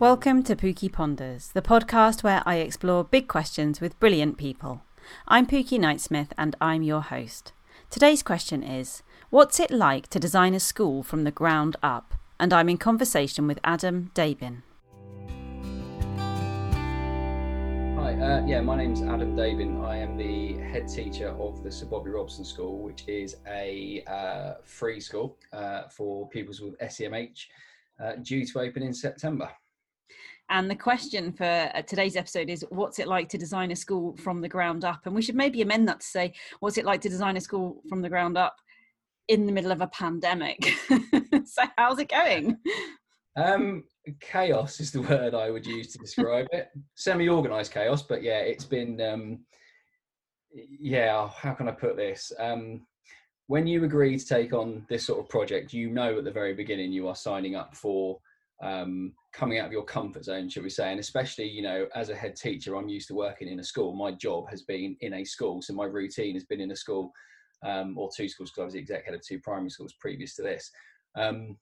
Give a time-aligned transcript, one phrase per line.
[0.00, 4.82] Welcome to Pooky Ponders, the podcast where I explore big questions with brilliant people.
[5.26, 7.50] I'm Pooky Knightsmith and I'm your host.
[7.90, 12.14] Today's question is What's it like to design a school from the ground up?
[12.38, 14.62] And I'm in conversation with Adam Dabin.
[17.96, 19.84] Hi, uh, yeah, my name's Adam Dabin.
[19.84, 24.62] I am the head teacher of the Sir Bobby Robson School, which is a uh,
[24.62, 27.46] free school uh, for pupils with SEMH,
[28.00, 29.50] uh, due to open in September.
[30.50, 34.16] And the question for uh, today's episode is what's it like to design a school
[34.16, 35.00] from the ground up?
[35.04, 37.82] And we should maybe amend that to say, what's it like to design a school
[37.88, 38.56] from the ground up
[39.28, 40.72] in the middle of a pandemic?
[41.44, 42.56] so, how's it going?
[43.36, 43.84] Um,
[44.20, 46.70] chaos is the word I would use to describe it.
[46.94, 49.40] Semi organized chaos, but yeah, it's been, um,
[50.52, 52.32] yeah, how can I put this?
[52.38, 52.86] Um,
[53.48, 56.54] when you agree to take on this sort of project, you know at the very
[56.54, 58.18] beginning you are signing up for
[58.62, 60.90] um, coming out of your comfort zone, should we say?
[60.90, 63.94] And especially, you know, as a head teacher, I'm used to working in a school.
[63.94, 67.12] My job has been in a school, so my routine has been in a school
[67.64, 70.34] um, or two schools because I was the exec head of two primary schools previous
[70.36, 70.70] to this.
[71.16, 71.56] Um,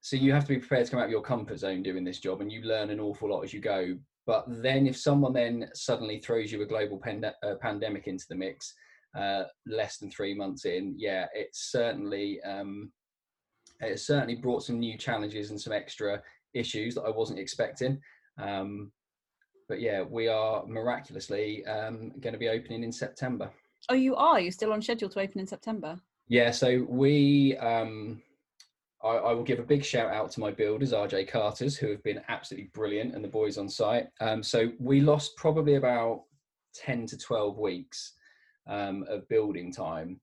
[0.00, 2.20] so you have to be prepared to come out of your comfort zone doing this
[2.20, 3.96] job, and you learn an awful lot as you go.
[4.26, 8.36] But then, if someone then suddenly throws you a global pand- uh, pandemic into the
[8.36, 8.72] mix,
[9.18, 12.92] uh, less than three months in, yeah, it's certainly um,
[13.80, 16.22] it certainly brought some new challenges and some extra
[16.54, 18.00] issues that I wasn't expecting.
[18.38, 18.92] Um,
[19.68, 23.50] but yeah, we are miraculously um, going to be opening in September.
[23.88, 24.40] Oh, you are?
[24.40, 25.98] You're still on schedule to open in September?
[26.28, 28.22] Yeah, so we, um,
[29.02, 32.02] I, I, will give a big shout out to my builders, RG Carters, who have
[32.02, 34.08] been absolutely brilliant, and the boys on site.
[34.20, 36.24] Um, so we lost probably about
[36.74, 38.14] 10 to 12 weeks
[38.66, 40.20] um, of building time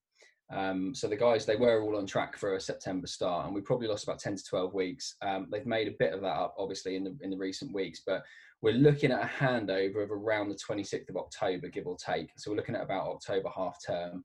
[0.54, 3.62] um, so the guys, they were all on track for a September start, and we
[3.62, 5.16] probably lost about 10 to 12 weeks.
[5.22, 8.02] Um, they've made a bit of that up, obviously, in the in the recent weeks,
[8.06, 8.24] but
[8.62, 12.30] we're looking at a handover of around the 26th of October, give or take.
[12.38, 14.24] So we're looking at about October half term.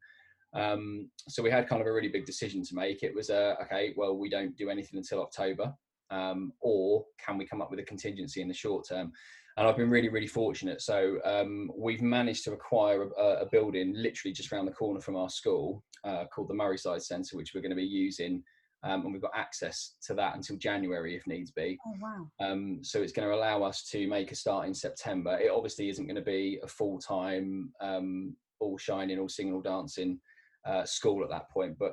[0.53, 3.03] Um, so we had kind of a really big decision to make.
[3.03, 5.73] It was, uh, okay, well, we don't do anything until October,
[6.11, 9.13] um, or can we come up with a contingency in the short term?
[9.57, 10.81] And I've been really, really fortunate.
[10.81, 15.17] So um, we've managed to acquire a, a, building literally just around the corner from
[15.17, 18.43] our school uh, called the Murrayside Centre, which we're going to be using.
[18.83, 21.79] Um, and we've got access to that until January if needs be.
[21.87, 22.31] Oh, wow.
[22.41, 25.39] Um, so it's going to allow us to make a start in September.
[25.39, 29.61] It obviously isn't going to be a full time, um, all shining, all singing, all
[29.61, 30.19] dancing
[30.65, 31.93] uh, school at that point, but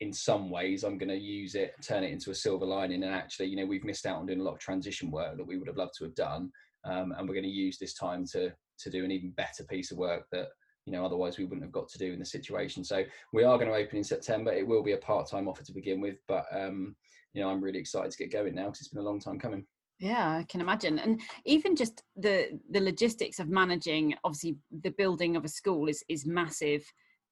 [0.00, 3.14] in some ways i'm going to use it turn it into a silver lining and
[3.14, 5.56] actually you know we've missed out on doing a lot of transition work that we
[5.56, 6.50] would have loved to have done
[6.84, 9.90] um, and we're going to use this time to to do an even better piece
[9.90, 10.48] of work that
[10.84, 12.84] you know otherwise we wouldn't have got to do in the situation.
[12.84, 14.52] So we are going to open in september.
[14.52, 16.96] It will be a part-time offer to begin with but um
[17.32, 19.38] you know i'm really excited to get going now because it's been a long time
[19.38, 19.64] coming.
[19.98, 20.98] Yeah i can imagine.
[20.98, 26.04] And even just the the logistics of managing obviously the building of a school is
[26.08, 26.84] is massive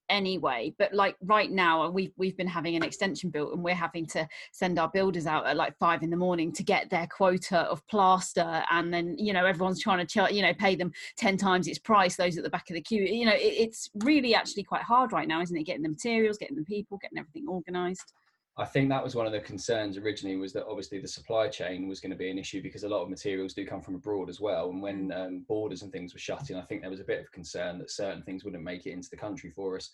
[0.08, 3.74] anyway but like right now uh, we've we've been having an extension built and we're
[3.74, 7.06] having to send our builders out at like five in the morning to get their
[7.06, 11.36] quota of plaster and then you know everyone's trying to you know pay them 10
[11.36, 13.04] times its price those at the back of the queue.
[13.04, 15.64] You know it, it's really actually quite hard right now isn't it?
[15.64, 18.12] Getting the materials getting the people getting everything organized
[18.58, 21.88] I think that was one of the concerns originally was that obviously the supply chain
[21.88, 24.28] was going to be an issue because a lot of materials do come from abroad
[24.28, 24.68] as well.
[24.68, 25.26] And when mm.
[25.26, 27.78] um, borders and things were shut shutting, I think there was a bit of concern
[27.78, 29.90] that certain things wouldn't make it into the country for us.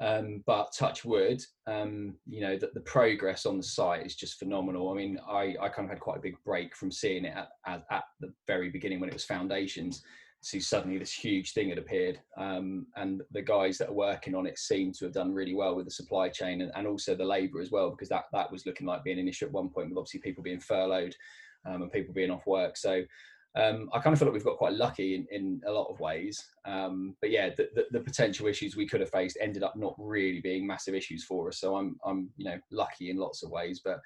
[0.00, 4.38] Um, but touch wood, um, you know, that the progress on the site is just
[4.38, 4.90] phenomenal.
[4.90, 7.48] I mean, I, I kind of had quite a big break from seeing it at,
[7.66, 10.02] at, at the very beginning when it was foundations
[10.60, 12.20] suddenly this huge thing had appeared.
[12.38, 15.76] Um, and the guys that are working on it seem to have done really well
[15.76, 18.64] with the supply chain and, and also the labour as well, because that, that was
[18.64, 21.14] looking like being an issue at one point with obviously people being furloughed
[21.66, 22.76] um, and people being off work.
[22.76, 23.02] So
[23.56, 26.00] um, I kind of feel like we've got quite lucky in, in a lot of
[26.00, 26.42] ways.
[26.64, 29.94] Um, but yeah, the, the, the, potential issues we could have faced ended up not
[29.98, 31.58] really being massive issues for us.
[31.58, 34.00] So I'm, I'm, you know, lucky in lots of ways, but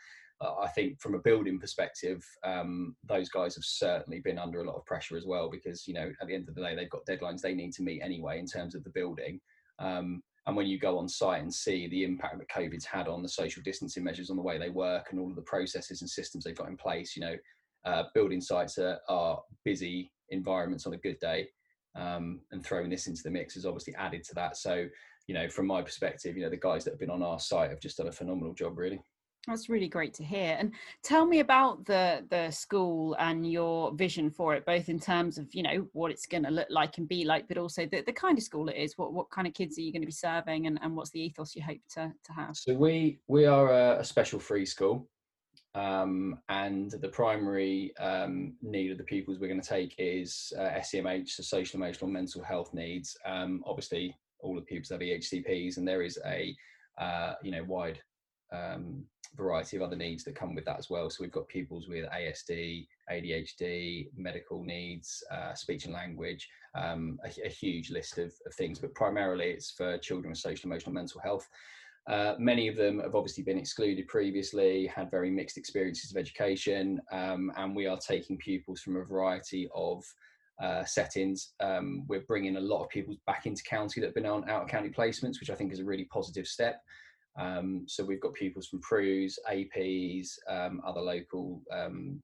[0.60, 4.76] I think from a building perspective, um, those guys have certainly been under a lot
[4.76, 7.06] of pressure as well because you know at the end of the day they've got
[7.06, 9.40] deadlines they need to meet anyway in terms of the building.
[9.78, 13.22] Um, and when you go on site and see the impact that COVID's had on
[13.22, 16.10] the social distancing measures, on the way they work, and all of the processes and
[16.10, 17.36] systems they've got in place, you know,
[17.84, 21.48] uh, building sites are, are, busy environments on a good day,
[21.94, 24.56] um, and throwing this into the mix has obviously added to that.
[24.56, 24.86] So,
[25.28, 27.70] you know, from my perspective, you know, the guys that have been on our site
[27.70, 29.00] have just done a phenomenal job, really.
[29.48, 30.56] That's really great to hear.
[30.58, 30.72] And
[31.02, 35.52] tell me about the the school and your vision for it, both in terms of
[35.52, 38.12] you know what it's going to look like and be like, but also the, the
[38.12, 38.96] kind of school it is.
[38.96, 41.20] What what kind of kids are you going to be serving, and, and what's the
[41.20, 42.56] ethos you hope to to have?
[42.56, 45.08] So we we are a, a special free school.
[45.74, 50.68] Um, and the primary um, need of the pupils we're going to take is uh,
[50.80, 53.16] SEMH, so social, emotional, mental health needs.
[53.24, 56.54] Um, obviously, all the pupils have EHCPs, and there is a
[57.00, 58.00] uh, you know wide
[58.52, 59.04] um,
[59.36, 61.08] variety of other needs that come with that as well.
[61.08, 67.46] So we've got pupils with ASD, ADHD, medical needs, uh, speech and language, um, a,
[67.46, 71.20] a, huge list of, of, things, but primarily it's for children with social, emotional, mental
[71.20, 71.48] health.
[72.08, 77.00] Uh, many of them have obviously been excluded previously, had very mixed experiences of education,
[77.12, 80.04] um, and we are taking pupils from a variety of
[80.60, 81.54] uh, settings.
[81.60, 84.62] Um, we're bringing a lot of pupils back into county that have been on out
[84.62, 86.82] of county placements, which I think is a really positive step.
[87.38, 92.20] Um, so we've got pupils from PRUs, APs, um, other local um,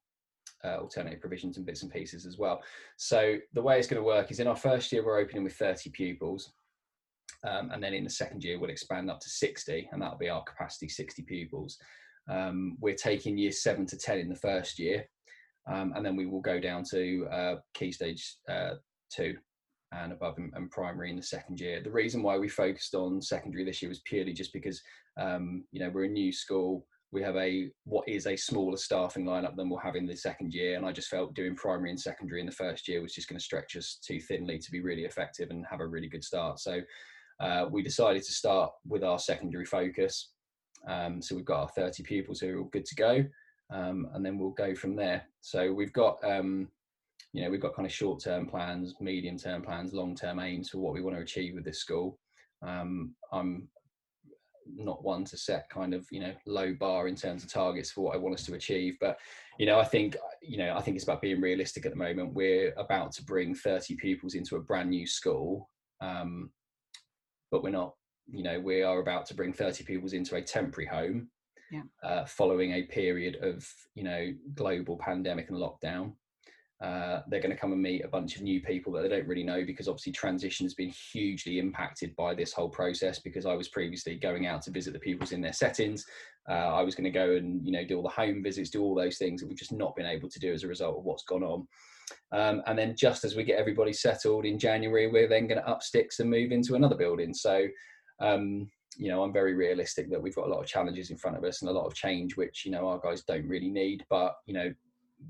[0.64, 2.60] uh, alternative provisions and bits and pieces as well.
[2.96, 5.56] So the way it's going to work is in our first year we're opening with
[5.56, 6.52] 30 pupils.
[7.46, 10.28] Um, and then in the second year we'll expand up to 60 and that'll be
[10.28, 11.78] our capacity 60 pupils
[12.28, 15.04] um, we're taking year 7 to 10 in the first year
[15.70, 18.72] um, and then we will go down to uh, key stage uh,
[19.14, 19.36] 2
[19.92, 23.22] and above and, and, primary in the second year the reason why we focused on
[23.22, 24.82] secondary this year was purely just because
[25.18, 29.24] um, you know we're a new school we have a what is a smaller staffing
[29.24, 31.98] lineup than we'll have in the second year and i just felt doing primary and
[31.98, 34.80] secondary in the first year was just going to stretch us too thinly to be
[34.80, 36.80] really effective and have a really good start so
[37.40, 40.30] uh, we decided to start with our secondary focus.
[40.88, 43.24] Um, so we've got our 30 pupils who are all good to go,
[43.72, 45.22] um, and then we'll go from there.
[45.40, 46.68] So we've got, um,
[47.38, 51.00] you know, we've got kind of short-term plans, medium-term plans, long-term aims for what we
[51.00, 52.18] want to achieve with this school.
[52.66, 53.68] Um, I'm
[54.66, 58.00] not one to set kind of you know low bar in terms of targets for
[58.00, 59.18] what I want us to achieve, but
[59.56, 62.34] you know I think you know I think it's about being realistic at the moment.
[62.34, 65.70] We're about to bring 30 pupils into a brand new school.
[66.00, 66.50] Um,
[67.52, 67.94] but we're not
[68.26, 71.28] you know we are about to bring 30 pupils into a temporary home
[71.70, 71.82] yeah.
[72.02, 73.64] uh, following a period of
[73.94, 76.14] you know global pandemic and lockdown
[76.80, 79.26] uh, they're going to come and meet a bunch of new people that they don't
[79.26, 83.54] really know because obviously transition has been hugely impacted by this whole process because i
[83.54, 86.04] was previously going out to visit the pupils in their settings.
[86.48, 88.82] Uh, i was going to go and you know do all the home visits do
[88.82, 91.04] all those things that we've just not been able to do as a result of
[91.04, 91.66] what's gone on.
[92.32, 95.68] Um, and then just as we get everybody settled in January, we're then going to
[95.68, 97.34] up sticks and move into another building.
[97.34, 97.66] So,
[98.20, 101.36] um, you know, I'm very realistic that we've got a lot of challenges in front
[101.36, 104.04] of us and a lot of change, which, you know, our guys don't really need,
[104.08, 104.72] but, you know,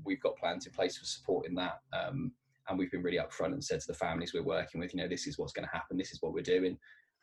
[0.03, 1.79] we've got plans in place for supporting that.
[1.93, 2.31] Um,
[2.67, 5.07] and we've been really upfront and said to the families we're working with, you know,
[5.07, 5.97] this is what's going to happen.
[5.97, 6.77] This is what we're doing.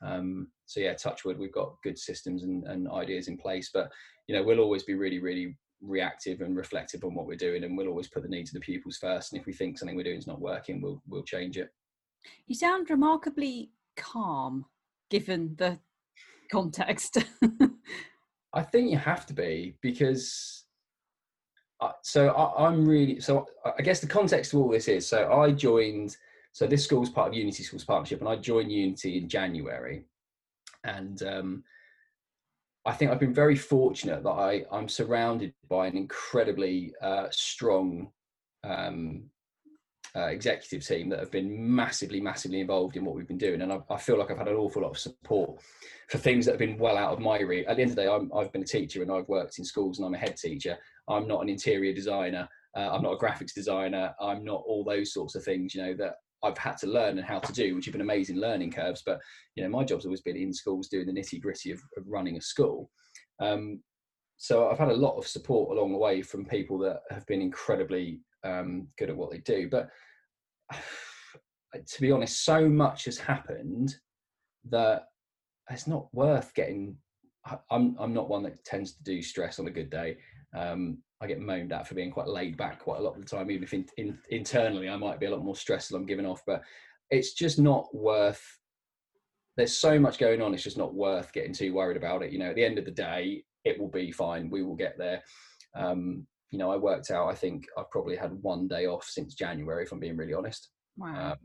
[0.04, 3.90] Um, so yeah, touchwood, we've got good systems and, and ideas in place, but,
[4.26, 7.76] you know, we'll always be really, really reactive and reflective on what we're doing and
[7.76, 10.02] we'll always put the needs of the pupils first and if we think something we're
[10.02, 11.68] doing is not working we'll we'll change it
[12.46, 14.64] you sound remarkably calm
[15.10, 15.78] given the
[16.50, 17.18] context
[18.54, 20.64] i think you have to be because
[21.80, 23.46] uh, so I, i'm really so
[23.78, 26.16] i guess the context of all this is so i joined
[26.52, 30.04] so this school's part of unity schools partnership and i joined unity in january
[30.84, 31.64] and um,
[32.86, 38.12] I think I've been very fortunate that I, I'm surrounded by an incredibly uh, strong
[38.62, 39.24] um,
[40.14, 43.62] uh, executive team that have been massively, massively involved in what we've been doing.
[43.62, 45.60] And I, I, feel like I've had an awful lot of support
[46.08, 47.66] for things that have been well out of my reach.
[47.66, 49.64] At the end of the day, i have been a teacher and I've worked in
[49.64, 50.78] schools and I'm a head teacher.
[51.08, 52.48] I'm not an interior designer.
[52.76, 54.14] Uh, I'm not a graphics designer.
[54.20, 57.26] I'm not all those sorts of things, you know, that I've had to learn and
[57.26, 59.02] how to do, which have been amazing learning curves.
[59.04, 59.20] But
[59.54, 62.36] you know, my job's always been in schools doing the nitty gritty of, of, running
[62.36, 62.90] a school.
[63.40, 63.80] Um,
[64.36, 67.40] so I've had a lot of support along the way from people that have been
[67.40, 69.68] incredibly um, good at what they do.
[69.70, 69.88] But
[71.74, 73.94] to be honest, so much has happened
[74.68, 75.04] that
[75.70, 76.96] it's not worth getting.
[77.70, 80.18] I'm I'm not one that tends to do stress on a good day.
[80.54, 83.28] Um, I get moaned at for being quite laid back quite a lot of the
[83.28, 86.06] time, even if in, in, internally I might be a lot more stressed than I'm
[86.06, 86.42] giving off.
[86.46, 86.62] But
[87.10, 88.42] it's just not worth.
[89.56, 90.52] There's so much going on.
[90.52, 92.32] It's just not worth getting too worried about it.
[92.32, 94.50] You know, at the end of the day, it will be fine.
[94.50, 95.22] We will get there.
[95.74, 97.28] Um, you know, I worked out.
[97.28, 100.70] I think I've probably had one day off since January, if I'm being really honest.
[100.96, 101.32] Wow.
[101.32, 101.38] Um,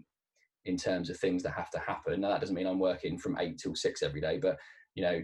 [0.66, 2.22] in terms of things that have to happen.
[2.22, 4.58] Now that doesn't mean I'm working from eight till six every day, but
[4.96, 5.24] you know,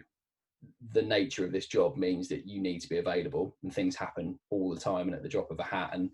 [0.93, 4.37] the nature of this job means that you need to be available and things happen
[4.49, 6.09] all the time and at the drop of a hat and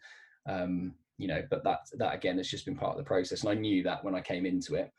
[0.49, 3.41] um, you know but that that again has just been part of the process.
[3.41, 4.91] And i knew that when i came into it.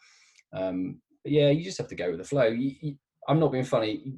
[0.53, 2.47] Um, but yeah you just have to go with the flow.
[2.47, 2.97] You, you,
[3.29, 4.15] i'm not being funny.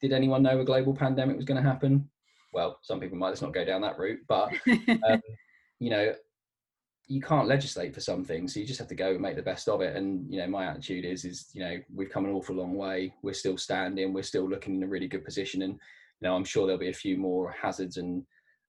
[0.00, 2.08] Did anyone know a global pandemic was going to happen?
[2.52, 4.52] Well some people might just not go down that route but
[5.08, 5.22] um,
[5.80, 6.14] you know
[7.08, 9.42] you can't legislate for some things so you just have to go and make the
[9.42, 12.32] best of it and you know my attitude is is you know we've come an
[12.32, 15.72] awful long way we're still standing we're still looking in a really good position and
[15.72, 18.22] you know i'm sure there'll be a few more hazards and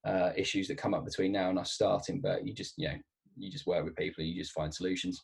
[0.06, 2.22] uh, issues that come up between now and us starting.
[2.22, 2.96] But you just, you know,
[3.38, 5.24] you just work with people, you just find solutions.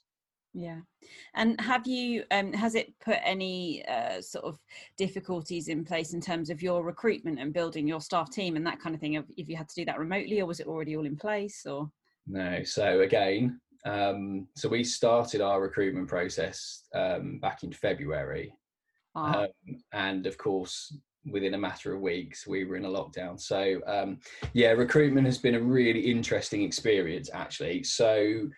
[0.57, 0.79] Yeah,
[1.33, 2.23] and have you?
[2.31, 4.57] Um, has it put any uh, sort of
[4.97, 8.79] difficulties in place in terms of your recruitment and building your staff team and that
[8.79, 9.21] kind of thing?
[9.35, 11.65] If you had to do that remotely, or was it already all in place?
[11.65, 11.91] Or
[12.27, 12.63] no.
[12.63, 18.53] So again, um, so we started our recruitment process um, back in February,
[19.15, 19.43] ah.
[19.43, 19.47] um,
[19.93, 23.39] and of course, within a matter of weeks, we were in a lockdown.
[23.39, 24.19] So um,
[24.53, 27.83] yeah, recruitment has been a really interesting experience, actually.
[27.83, 28.49] So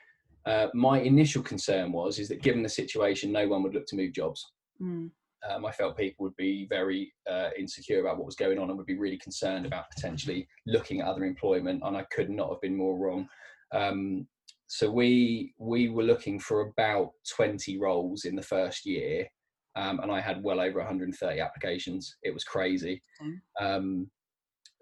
[0.46, 3.96] uh, my initial concern was is that given the situation, no one would look to
[3.96, 4.46] move jobs.
[4.82, 5.12] Mm.
[5.48, 8.78] Um, I felt people would be very uh, insecure about what was going on and
[8.78, 11.82] would be really concerned about potentially looking at other employment.
[11.86, 13.28] And I could not have been more wrong.
[13.74, 14.28] Um,
[14.68, 19.26] so we we were looking for about 20 roles in the first year,
[19.76, 22.18] um, and I had well over 130 applications.
[22.24, 23.02] It was crazy.
[23.22, 24.08] Mm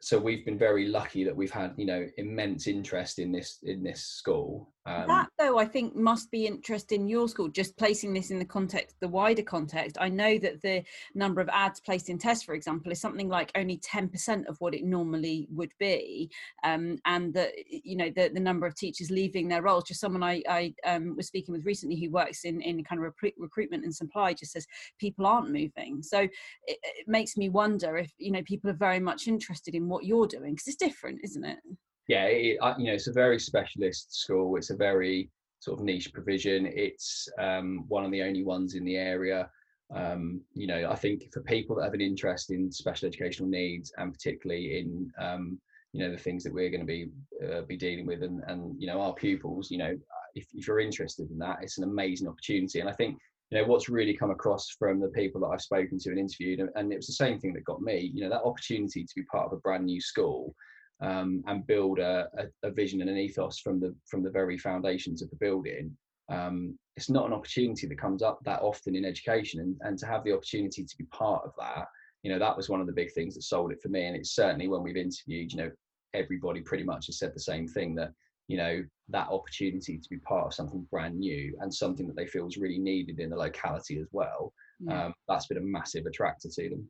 [0.05, 3.81] so we've been very lucky that we've had you know immense interest in this in
[3.81, 8.13] this school um, that though i think must be interest in your school just placing
[8.13, 9.97] this in the context the wider context.
[9.99, 13.51] I know that the number of ads placed in TES for example is something like
[13.55, 16.29] only 10% of what it normally would be.
[16.63, 19.85] Um, and that you know the, the number of teachers leaving their roles.
[19.85, 23.13] Just someone i, I um, was speaking with recently who works in in kind of
[23.21, 24.67] rec- recruitment and supply just says
[24.99, 26.01] people aren't moving.
[26.01, 26.31] So it,
[26.67, 30.27] it makes me wonder if you know people are very much interested in what you're
[30.27, 31.59] doing because it's different isn't it
[32.07, 34.55] yeah it, you know it's a very specialist school.
[34.57, 36.65] It's a very sort of niche provision.
[36.67, 39.49] It's um, one of the only ones in the area.
[39.95, 43.93] Um, you know i think for people that have an interest in special educational needs
[43.99, 45.61] and particularly in um,
[45.93, 47.09] you know the things that we're going to be
[47.47, 49.95] uh, be dealing with and and you know our pupils you know
[50.33, 52.79] if, if you're interested in that it's an amazing opportunity.
[52.79, 53.19] And i think
[53.51, 56.67] you know what's really come across from the people that I've spoken to and interviewed,
[56.75, 58.11] and it was the same thing that got me.
[58.13, 60.55] You know that opportunity to be part of a brand new school
[61.01, 64.57] um, and build a, a, a, vision and an ethos from the from the very
[64.57, 65.95] foundations of the building.
[66.31, 70.05] Um, it's not an opportunity that comes up that often in education, and, and to
[70.05, 71.85] have the opportunity to be part of that,
[72.23, 74.05] you know, that was one of the big things that sold it for me.
[74.05, 75.71] And it's certainly when we've interviewed, you know,
[76.15, 78.11] everybody pretty much has said the same thing that
[78.47, 82.27] you know that opportunity to be part of something brand new and something that they
[82.27, 85.05] feel is really needed in the locality as well yeah.
[85.05, 86.87] um, that's been a massive attractor to them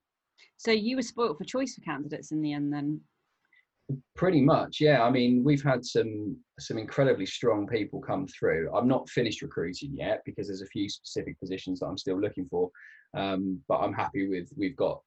[0.58, 3.00] so you were spoiled for choice for candidates in the end then
[4.16, 8.88] pretty much yeah i mean we've had some some incredibly strong people come through i'm
[8.88, 12.70] not finished recruiting yet because there's a few specific positions that i'm still looking for
[13.16, 15.00] um, but i'm happy with we've got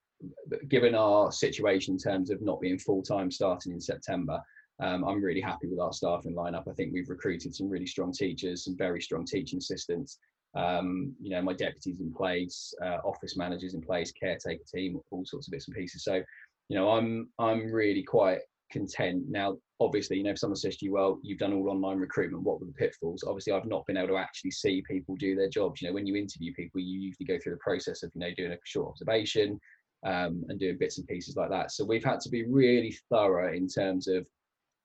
[0.68, 4.40] given our situation in terms of not being full-time starting in september
[4.80, 6.68] um, I'm really happy with our staffing lineup.
[6.68, 10.18] I think we've recruited some really strong teachers, some very strong teaching assistants.
[10.54, 15.24] Um, you know, my deputies in place, uh, office managers in place, caretaker team, all
[15.24, 16.04] sorts of bits and pieces.
[16.04, 16.22] So,
[16.68, 18.38] you know, I'm I'm really quite
[18.70, 19.56] content now.
[19.80, 22.42] Obviously, you know, if someone says to you, "Well, you've done all online recruitment.
[22.42, 25.48] What were the pitfalls?" Obviously, I've not been able to actually see people do their
[25.48, 25.80] jobs.
[25.80, 28.34] You know, when you interview people, you usually go through the process of you know
[28.36, 29.58] doing a short observation
[30.04, 31.72] um, and doing bits and pieces like that.
[31.72, 34.26] So we've had to be really thorough in terms of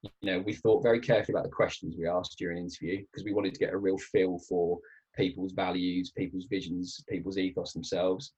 [0.03, 3.33] you know, we thought very carefully about the questions we asked during interview because we
[3.33, 4.79] wanted to get a real feel for
[5.15, 8.33] people's values, people's visions, people's ethos themselves.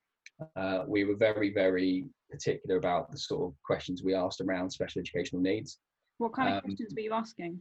[0.55, 4.99] Uh, we were very, very particular about the sort of questions we asked around special
[4.99, 5.79] educational needs.
[6.17, 7.59] What kind of um, questions were you asking?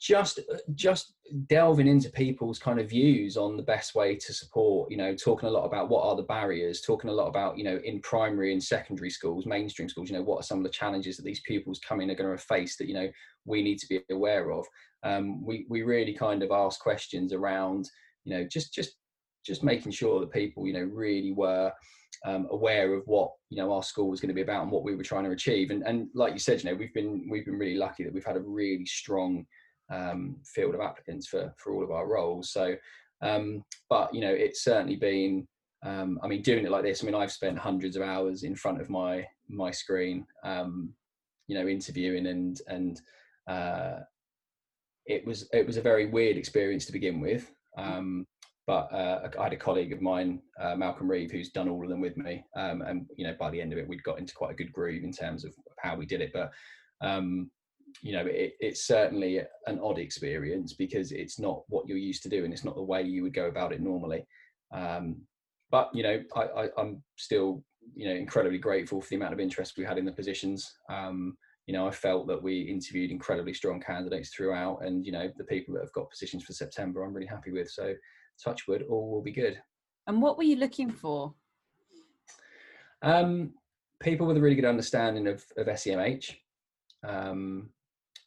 [0.00, 0.40] just
[0.74, 1.14] just
[1.46, 5.48] delving into people's kind of views on the best way to support you know talking
[5.48, 8.52] a lot about what are the barriers talking a lot about you know in primary
[8.52, 11.40] and secondary schools mainstream schools you know what are some of the challenges that these
[11.40, 13.08] pupils coming are going to face that you know
[13.46, 14.66] we need to be aware of
[15.04, 17.88] um, we we really kind of ask questions around
[18.24, 18.96] you know just just
[19.44, 21.72] just making sure that people you know really were
[22.24, 24.84] um, aware of what you know our school was going to be about and what
[24.84, 27.44] we were trying to achieve and and like you said you know we've been we've
[27.44, 29.44] been really lucky that we've had a really strong
[29.90, 32.50] um, field of applicants for for all of our roles.
[32.50, 32.74] So,
[33.22, 35.46] um, but you know, it's certainly been.
[35.84, 37.02] Um, I mean, doing it like this.
[37.02, 40.94] I mean, I've spent hundreds of hours in front of my my screen, um,
[41.46, 43.00] you know, interviewing and and
[43.48, 44.00] uh,
[45.06, 47.52] it was it was a very weird experience to begin with.
[47.76, 48.26] Um,
[48.66, 51.90] but uh, I had a colleague of mine, uh, Malcolm Reeve, who's done all of
[51.90, 54.34] them with me, um, and you know, by the end of it, we'd got into
[54.34, 56.32] quite a good groove in terms of how we did it.
[56.32, 56.50] But
[57.00, 57.50] um,
[58.02, 62.28] you know it, it's certainly an odd experience because it's not what you're used to
[62.28, 64.26] doing it's not the way you would go about it normally
[64.72, 65.16] um,
[65.70, 67.62] but you know I, am still
[67.94, 71.36] you know incredibly grateful for the amount of interest we had in the positions um,
[71.66, 75.44] you know i felt that we interviewed incredibly strong candidates throughout and you know the
[75.44, 77.70] people that have got positions for september i'm really happy with.
[77.70, 77.94] So
[78.42, 79.60] touchwood all will be good.
[80.06, 81.34] And what were you looking for?
[83.02, 83.52] Um,
[84.00, 86.34] people with a really good understanding of, of SEMH
[87.06, 87.68] um,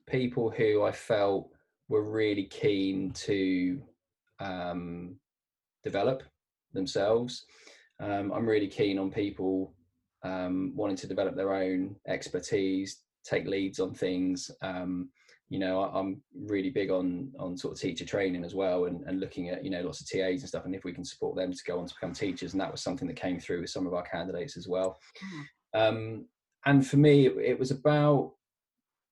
[0.08, 1.50] people who I felt
[1.90, 3.82] were really keen to
[4.40, 5.16] um,
[5.84, 6.24] develop
[6.74, 7.46] themselves.
[8.00, 9.74] Um, I'm really keen on people
[10.24, 14.50] um, wanting to develop their own expertise, take leads on things.
[14.62, 15.10] Um,
[15.50, 19.02] you know, I, am really big on on sort of teacher training as well, and,
[19.08, 21.36] and looking at you know lots of TAs and stuff, and if we can support
[21.36, 23.70] them to go on to become teachers, and that was something that came through with
[23.70, 24.98] some of our candidates as well.
[25.76, 26.26] Mm.
[26.66, 28.34] and for me, it, it was about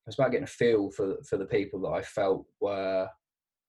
[0.05, 3.07] it was about getting a feel for for the people that I felt were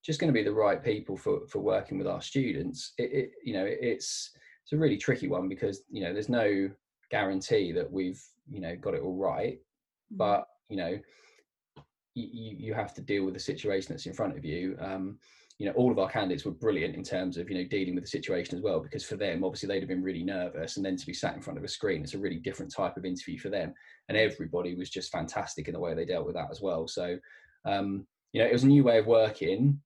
[0.04, 2.92] just going to be the right people for for working with our students.
[2.98, 4.32] It, it you know it's
[4.64, 6.68] it's a really tricky one because you know there's no
[7.10, 9.58] guarantee that we've you know got it all right.
[10.10, 10.98] But you know
[12.16, 14.76] you you have to deal with the situation that's in front of you.
[14.80, 15.18] Um,
[15.58, 18.04] you know, all of our candidates were brilliant in terms of you know dealing with
[18.04, 18.80] the situation as well.
[18.80, 21.42] Because for them, obviously, they'd have been really nervous, and then to be sat in
[21.42, 23.72] front of a screen, it's a really different type of interview for them.
[24.08, 26.86] And everybody was just fantastic in the way they dealt with that as well.
[26.88, 27.18] So,
[27.64, 29.80] um, you know, it was a new way of working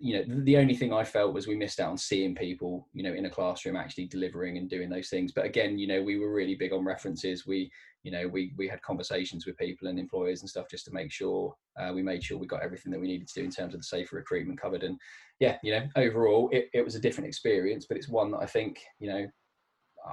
[0.00, 3.02] you know the only thing i felt was we missed out on seeing people you
[3.02, 5.32] know in a classroom actually delivering and doing those things.
[5.32, 7.46] But again you know we were really big on references.
[7.46, 7.70] We
[8.02, 11.12] you know we we had conversations with people and employers and stuff just to make
[11.12, 13.74] sure uh, we made sure we got everything that we needed to do in terms
[13.74, 14.82] of the safer recruitment covered.
[14.82, 14.98] And
[15.38, 18.46] yeah you know overall it, it was a different experience but it's one that i
[18.46, 19.26] think you know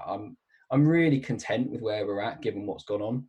[0.07, 0.37] i'm
[0.71, 3.25] i'm really content with where we're at given what's gone on.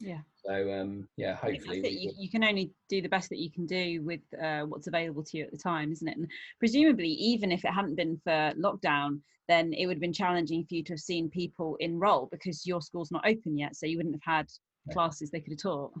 [0.00, 3.66] Yeah so um, yeah, hopefully you, you, can only do the best that you can
[3.66, 6.16] do with uh, what's available to you at the time, isn't it?
[6.16, 10.64] And presumably, even if it hadn't been for lockdown, then it would have been challenging
[10.64, 13.96] for you to have seen people enroll because your school's not open yet, so you
[13.96, 14.46] wouldn't have had
[14.92, 15.92] classes they could have taught.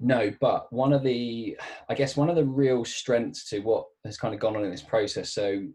[0.00, 4.16] No, but one of the, I guess, one of the real strengths to what has
[4.16, 5.32] kind of gone on in this process.
[5.32, 5.66] So,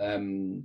[0.00, 0.64] um,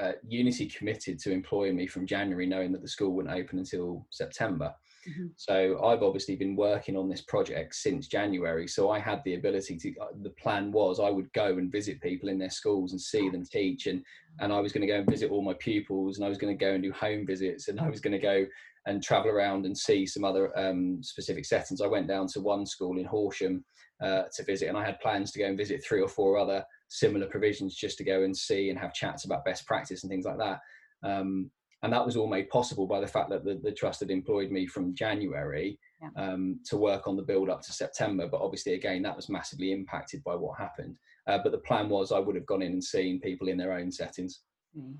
[0.00, 4.06] uh, Unity committed to employing me from January, knowing that the school wouldn't open until
[4.10, 4.74] September.
[5.08, 5.26] Mm-hmm.
[5.36, 8.68] So I've obviously been working on this project since January.
[8.68, 9.94] So I had the ability to.
[10.00, 13.28] Uh, the plan was I would go and visit people in their schools and see
[13.28, 14.02] them teach, and
[14.40, 16.56] and I was going to go and visit all my pupils, and I was going
[16.56, 18.46] to go and do home visits, and I was going to go
[18.86, 21.80] and travel around and see some other um, specific settings.
[21.80, 23.64] I went down to one school in Horsham
[24.02, 26.64] uh, to visit, and I had plans to go and visit three or four other
[26.92, 30.26] similar provisions just to go and see and have chats about best practice and things
[30.26, 30.60] like that.
[31.02, 31.50] Um,
[31.82, 34.50] and that was all made possible by the fact that the, the trust had employed
[34.50, 36.10] me from January yeah.
[36.22, 38.28] um, to work on the build up to September.
[38.28, 40.96] But obviously, again, that was massively impacted by what happened.
[41.26, 43.72] Uh, but the plan was I would have gone in and seen people in their
[43.72, 44.40] own settings.
[44.78, 44.96] Mm.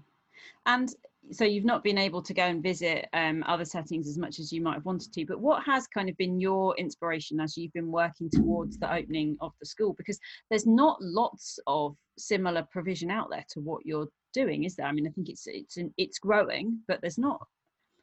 [0.66, 0.88] And
[1.30, 4.52] so you've not been able to go and visit um, other settings as much as
[4.52, 7.72] you might have wanted to but what has kind of been your inspiration as you've
[7.72, 9.94] been working towards the opening of the school?
[9.96, 10.18] Because
[10.50, 14.86] there's not lots of similar provision out there to what you're doing is there?
[14.86, 17.46] I mean i think it's it's it's growing but there's not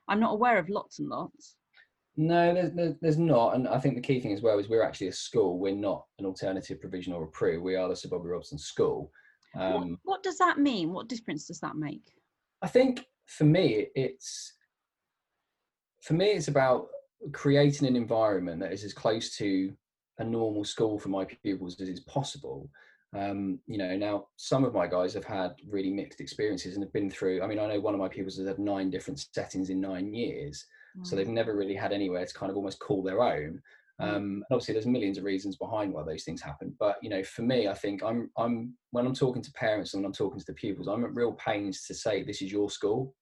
[0.08, 1.55] i'm not aware of lots and lots.
[2.17, 5.08] No there's, there's not and i think the key thing as well is we're actually
[5.08, 8.29] a school we're not an alternative provision or a pre we are the sir bobby
[8.29, 9.12] robson school.
[9.55, 10.93] Um, what, what does that mean?
[10.93, 12.03] What difference does that make
[12.62, 14.54] I think for me, it's
[16.02, 16.88] for me, it's about
[17.34, 19.74] creating an environment that is as close to
[20.19, 22.69] a normal school for my pupils as is possible.
[23.15, 26.93] Um, you know, now some of my guys have had really mixed experiences and have
[26.93, 27.41] been through.
[27.41, 30.13] I mean, I know one of my pupils has had nine different settings in nine
[30.13, 30.65] years,
[30.98, 31.06] mm.
[31.06, 33.62] so they've never really had anywhere to kind of almost call their own.
[34.01, 34.15] Mm.
[34.15, 36.73] Um, obviously, there's millions of reasons behind why those things happen.
[36.79, 40.01] But you know, for me, I think I'm I'm when I'm talking to parents and
[40.01, 42.69] when I'm talking to the pupils, I'm at real pains to say this is your
[42.69, 43.13] school.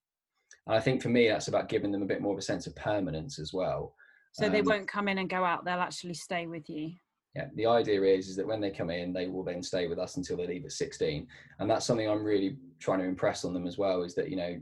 [0.68, 2.68] And I think for me, that's about giving them a bit more of a sense
[2.68, 3.94] of permanence as well.
[4.34, 6.92] So um, they won't come in and go out; they'll actually stay with you.
[7.36, 10.00] Yeah, the idea is is that when they come in, they will then stay with
[10.00, 11.28] us until they leave at 16,
[11.60, 14.04] and that's something I'm really trying to impress on them as well.
[14.04, 14.60] Is that you know,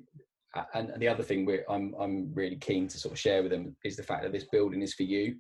[0.74, 3.98] and the other thing I'm I'm really keen to sort of share with them is
[3.98, 5.36] the fact that this building is for you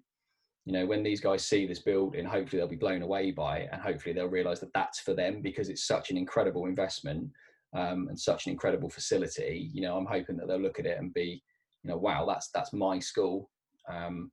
[0.65, 3.69] you know when these guys see this building hopefully they'll be blown away by it
[3.71, 7.30] and hopefully they'll realize that that's for them because it's such an incredible investment
[7.75, 9.69] um, and such an incredible facility.
[9.73, 11.41] You know i'm hoping that they'll look at it and be
[11.84, 13.49] you know wow that's that's my school.
[13.88, 14.32] Um,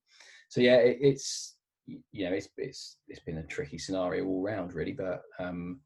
[0.49, 4.73] so yeah it, it's you know it's it's it's been a tricky scenario all round
[4.73, 5.81] really but um,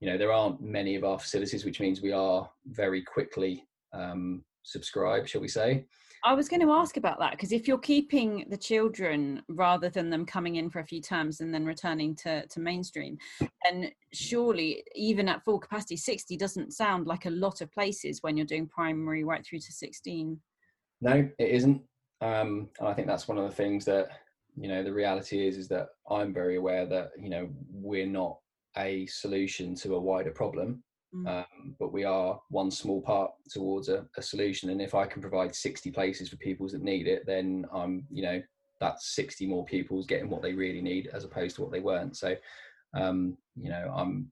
[0.00, 4.44] you know there aren't many of our facilities which means we are very quickly um,
[4.62, 5.84] subscribed shall we say
[6.24, 10.08] I was going to ask about that because if you're keeping the children rather than
[10.08, 13.18] them coming in for a few terms and then returning to, to mainstream,
[13.64, 18.36] then surely even at full capacity, 60 doesn't sound like a lot of places when
[18.36, 20.40] you're doing primary right through to 16.
[21.00, 21.82] No, it isn't.
[22.20, 24.08] Um, and I think that's one of the things that,
[24.56, 28.38] you know, the reality is, is that I'm very aware that, you know, we're not
[28.76, 30.84] a solution to a wider problem.
[31.14, 31.28] Mm.
[31.28, 34.70] Um, but we are one small part towards a, a, solution.
[34.70, 38.22] And if I can provide 60 places for pupils that need it, then I'm, you
[38.22, 38.42] know,
[38.82, 42.16] that's 60 more pupils getting what they really need as opposed to what they weren't
[42.16, 42.34] so
[42.94, 44.30] um, you know i'm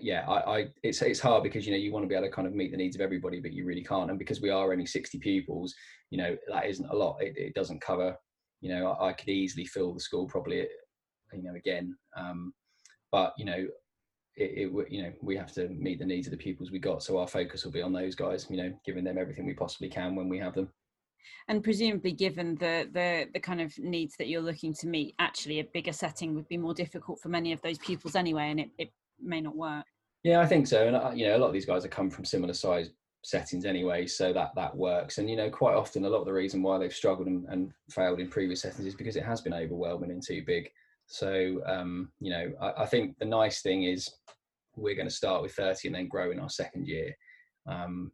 [0.00, 2.32] yeah I, I it's it's hard because you know you want to be able to
[2.32, 4.72] kind of meet the needs of everybody but you really can't and because we are
[4.72, 5.74] only 60 pupils
[6.10, 8.16] you know that isn't a lot it, it doesn't cover
[8.60, 10.66] you know I, I, could easily fill the school probably
[11.32, 12.52] you know again um,
[13.12, 13.66] but you know
[14.40, 17.02] it, it, you know we have to meet the needs of the pupils we got
[17.02, 19.88] so our focus will be on those guys you know giving them everything we possibly
[19.88, 20.68] can when we have them.
[21.48, 25.60] And presumably given the the the kind of needs that you're looking to meet actually
[25.60, 28.70] a bigger setting would be more difficult for many of those pupils anyway and it,
[28.78, 29.84] it may not work.
[30.22, 32.10] Yeah i think so and uh, you know a lot of these guys have come
[32.10, 32.90] from similar size
[33.22, 35.18] settings anyway so that that works.
[35.18, 37.72] And you know quite often a lot of the reason why they've struggled and, and
[37.90, 40.70] failed in previous settings is because it has been overwhelming and too big
[41.10, 44.08] so um, you know, I, I, think the nice thing is
[44.76, 47.12] we're going to start with 30 and then grow in our second year.
[47.66, 48.12] Um,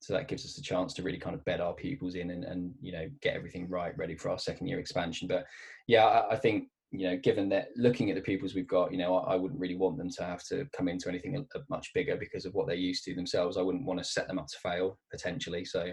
[0.00, 2.44] so that gives us a chance to really kind of bed our pupils in and,
[2.44, 5.28] and you know get everything right, ready for our second year expansion.
[5.28, 5.44] But
[5.86, 8.98] yeah, I, I think you know, given that looking at the pupils we've got, you
[8.98, 12.16] know, I, I, wouldn't really want them to have to come into anything much bigger
[12.16, 13.56] because of what they're used to themselves.
[13.56, 15.64] I wouldn't want to set them up to fail potentially.
[15.64, 15.92] So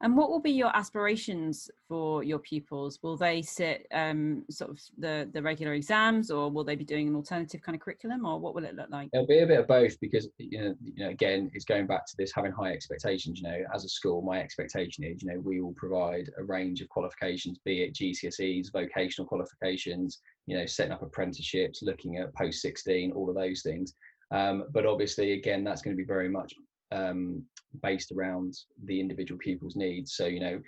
[0.00, 2.98] and what will be your aspirations for your pupils?
[3.02, 7.08] Will they sit um, sort of the, the regular exams or will they be doing
[7.08, 9.08] an alternative kind of curriculum or what will it look like?
[9.12, 12.06] It'll be a bit of both because, you know, you know, again, it's going back
[12.06, 13.40] to this having high expectations.
[13.40, 16.80] You know, as a school, my expectation is, you know, we will provide a range
[16.80, 22.60] of qualifications, be it GCSEs, vocational qualifications, you know, setting up apprenticeships, looking at post
[22.60, 23.94] 16, all of those things.
[24.32, 26.54] Um, but obviously, again, that's going to be very much
[26.92, 27.42] um,
[27.82, 30.14] based around the individual pupils' needs.
[30.14, 30.60] So, you know,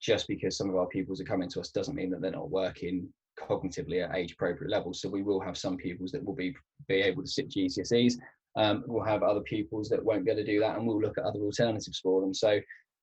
[0.00, 2.50] just because some of our pupils are coming to us doesn't mean that they're not
[2.50, 3.08] working
[3.38, 5.00] cognitively at age appropriate levels.
[5.00, 6.54] So we will have some pupils that will be
[6.88, 8.14] be able to sit GCSEs.
[8.56, 11.18] Um, we'll have other pupils that won't be able to do that, and we'll look
[11.18, 12.32] at other alternatives for them.
[12.32, 12.60] So,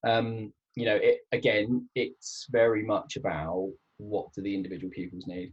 [0.07, 5.51] um, you know, it, again, it's very much about what do the individual pupils need.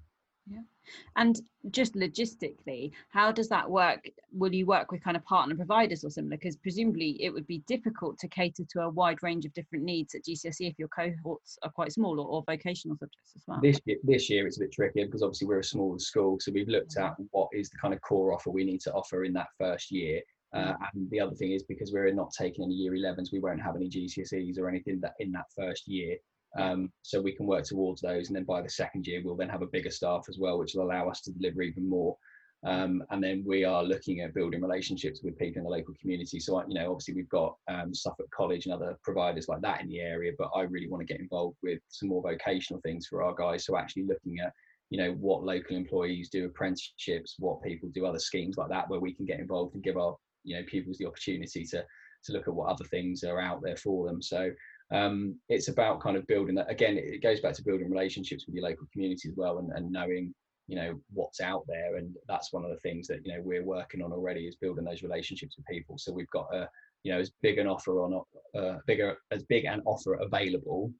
[0.50, 0.60] Yeah.
[1.16, 4.08] And just logistically, how does that work?
[4.32, 6.36] Will you work with kind of partner providers or similar?
[6.36, 10.14] Because presumably it would be difficult to cater to a wide range of different needs
[10.14, 13.60] at GCSE if your cohorts are quite small or, or vocational subjects as well.
[13.62, 16.52] This year, this year it's a bit trickier because obviously we're a smaller school, so
[16.52, 19.32] we've looked at what is the kind of core offer we need to offer in
[19.34, 20.22] that first year.
[20.54, 23.60] Uh, and the other thing is because we're not taking any year 11s, we won't
[23.60, 26.16] have any GCSEs or anything that in that first year.
[26.58, 29.48] Um, so we can work towards those, and then by the second year, we'll then
[29.48, 32.16] have a bigger staff as well, which will allow us to deliver even more.
[32.64, 36.40] Um, and then we are looking at building relationships with people in the local community.
[36.40, 39.88] So, you know, obviously we've got um, Suffolk College and other providers like that in
[39.88, 43.22] the area, but I really want to get involved with some more vocational things for
[43.22, 43.64] our guys.
[43.64, 44.52] So, actually looking at,
[44.90, 49.00] you know, what local employees do apprenticeships, what people do other schemes like that, where
[49.00, 51.84] we can get involved and give our, you know, pupils the opportunity to
[52.24, 54.20] to look at what other things are out there for them.
[54.20, 54.50] So,
[54.90, 58.54] um, it's about kind of building that again it goes back to building relationships with
[58.54, 60.34] your local community as well and, and knowing
[60.68, 61.96] you know what's out there.
[61.96, 64.84] And that's one of the things that you know we're working on already is building
[64.84, 65.96] those relationships with people.
[65.98, 66.68] So we've got a
[67.02, 68.22] you know as big an offer on
[68.56, 70.92] uh, bigger as big an offer available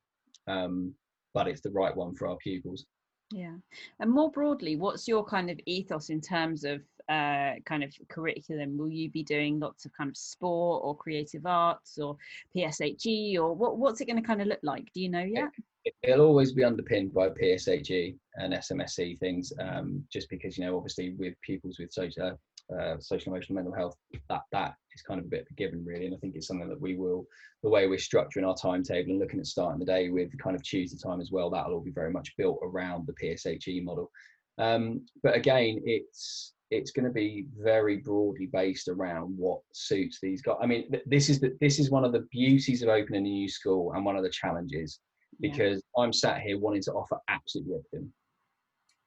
[0.46, 0.94] um,
[1.34, 2.86] but it's the right one for our pupils.
[3.30, 3.56] Yeah.
[4.00, 8.76] And more broadly what's your kind of ethos in terms of uh, kind of curriculum?
[8.76, 12.16] Will you be doing lots of kind of sport or creative arts or
[12.54, 14.92] PSHE or what, what's it going to kind of look like?
[14.92, 15.50] Do you know yet?
[15.84, 20.76] It, will always be underpinned by PSHE and SMSC things, um, just because you know,
[20.76, 22.38] obviously, with pupils with social,
[22.78, 23.96] uh, social emotional mental health,
[24.28, 26.06] that that is kind of a bit of a given, really.
[26.06, 27.26] And I think it's something that we will,
[27.62, 30.62] the way we're structuring our timetable and looking at starting the day with kind of
[30.62, 34.10] Tuesday time as well, that'll all be very much built around the PSHE model.
[34.58, 40.42] Um, but again, it's it's going to be very broadly based around what suits these
[40.42, 40.56] guys.
[40.60, 43.48] I mean, this is the, this is one of the beauties of opening a new
[43.48, 45.00] school and one of the challenges
[45.40, 46.02] because yeah.
[46.02, 48.12] I'm sat here wanting to offer absolutely everything,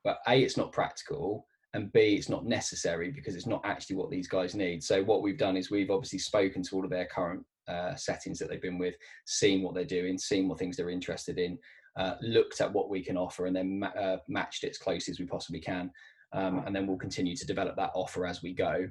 [0.03, 4.09] but a it's not practical and b it's not necessary because it's not actually what
[4.09, 4.83] these guys need.
[4.83, 8.39] So what we've done is we've obviously spoken to all of their current uh, settings
[8.39, 8.95] that they've been with,
[9.25, 11.57] seen what they're doing, seen what things they're interested in,
[11.97, 15.07] uh, looked at what we can offer, and then ma- uh, matched it as close
[15.09, 15.91] as we possibly can
[16.33, 18.89] um, and then we'll continue to develop that offer as we go.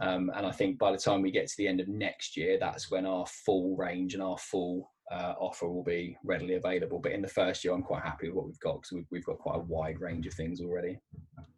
[0.00, 2.58] Um, and I think by the time we get to the end of next year,
[2.58, 6.98] that's when our full range and our full uh, offer will be readily available.
[6.98, 9.24] But in the first year, I'm quite happy with what we've got because we've, we've
[9.24, 10.98] got quite a wide range of things already.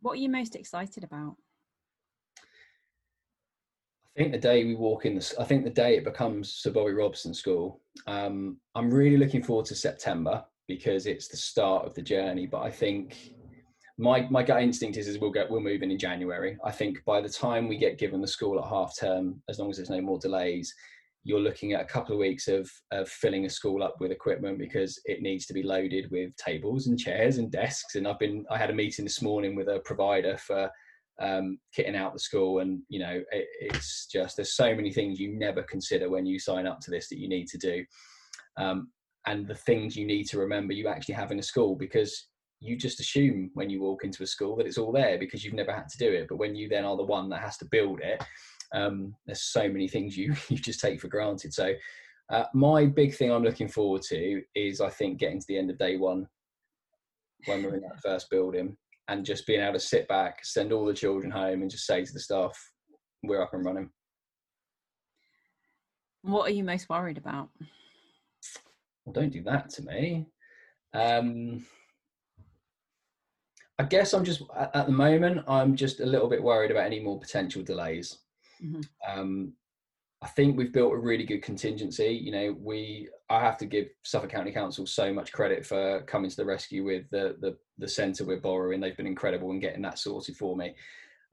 [0.00, 1.36] What are you most excited about?
[4.16, 6.70] I think the day we walk in, the, I think the day it becomes Sir
[6.70, 7.80] Bobby Robson School.
[8.06, 12.46] Um, I'm really looking forward to September because it's the start of the journey.
[12.46, 13.34] But I think
[13.98, 16.58] my my gut instinct is, is we'll get we'll move in in January.
[16.64, 19.70] I think by the time we get given the school at half term, as long
[19.70, 20.74] as there's no more delays,
[21.26, 24.58] you're looking at a couple of weeks of, of filling a school up with equipment
[24.58, 27.96] because it needs to be loaded with tables and chairs and desks.
[27.96, 30.70] And I've been, I had a meeting this morning with a provider for
[31.20, 32.60] um, kitting out the school.
[32.60, 36.38] And, you know, it, it's just, there's so many things you never consider when you
[36.38, 37.84] sign up to this that you need to do.
[38.56, 38.92] Um,
[39.26, 42.28] and the things you need to remember you actually have in a school because
[42.60, 45.54] you just assume when you walk into a school that it's all there because you've
[45.54, 46.26] never had to do it.
[46.28, 48.22] But when you then are the one that has to build it,
[48.74, 51.52] um, there's so many things you you just take for granted.
[51.52, 51.72] So
[52.30, 55.70] uh, my big thing I'm looking forward to is I think getting to the end
[55.70, 56.26] of day one
[57.44, 58.76] when we're in that first building
[59.08, 62.04] and just being able to sit back, send all the children home, and just say
[62.04, 62.58] to the staff,
[63.22, 63.90] "We're up and running."
[66.22, 67.50] What are you most worried about?
[69.04, 70.26] Well, don't do that to me.
[70.92, 71.64] Um,
[73.78, 77.00] I guess I'm just at the moment I'm just a little bit worried about any
[77.00, 78.18] more potential delays.
[78.64, 78.80] Mm-hmm.
[79.08, 79.52] Um,
[80.22, 82.08] I think we've built a really good contingency.
[82.08, 86.30] You know, we I have to give Suffolk County Council so much credit for coming
[86.30, 88.80] to the rescue with the the, the centre we're borrowing.
[88.80, 90.74] They've been incredible in getting that sorted for me,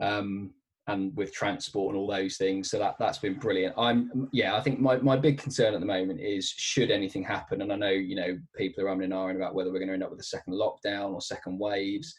[0.01, 0.51] um,
[0.87, 2.69] and with transport and all those things.
[2.69, 3.75] So that that's been brilliant.
[3.77, 4.55] I'm yeah.
[4.55, 7.75] I think my my big concern at the moment is should anything happen, and I
[7.75, 10.11] know you know people are umming and ahhing about whether we're going to end up
[10.11, 12.13] with a second lockdown or second waves.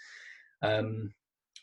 [0.62, 1.12] Um,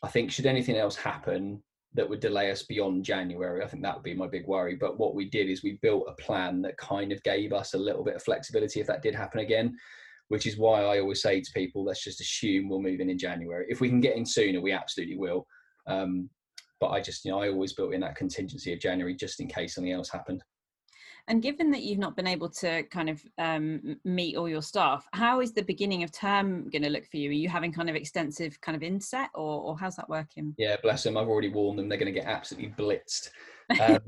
[0.02, 1.62] I think should anything else happen,
[1.94, 3.62] that would delay us beyond January.
[3.62, 4.76] I think that would be my big worry.
[4.76, 7.78] But what we did is we built a plan that kind of gave us a
[7.78, 9.76] little bit of flexibility if that did happen again,
[10.28, 13.18] which is why I always say to people, let's just assume we'll move in in
[13.18, 13.66] January.
[13.68, 15.46] If we can get in sooner, we absolutely will.
[15.86, 16.30] Um,
[16.82, 19.46] but I just, you know, I always built in that contingency of January just in
[19.46, 20.42] case something else happened.
[21.28, 25.06] And given that you've not been able to kind of um, meet all your staff,
[25.12, 27.30] how is the beginning of term going to look for you?
[27.30, 30.56] Are you having kind of extensive kind of inset, or, or how's that working?
[30.58, 31.16] Yeah, bless them.
[31.16, 33.30] I've already warned them; they're going to get absolutely blitzed.
[33.80, 34.00] Um,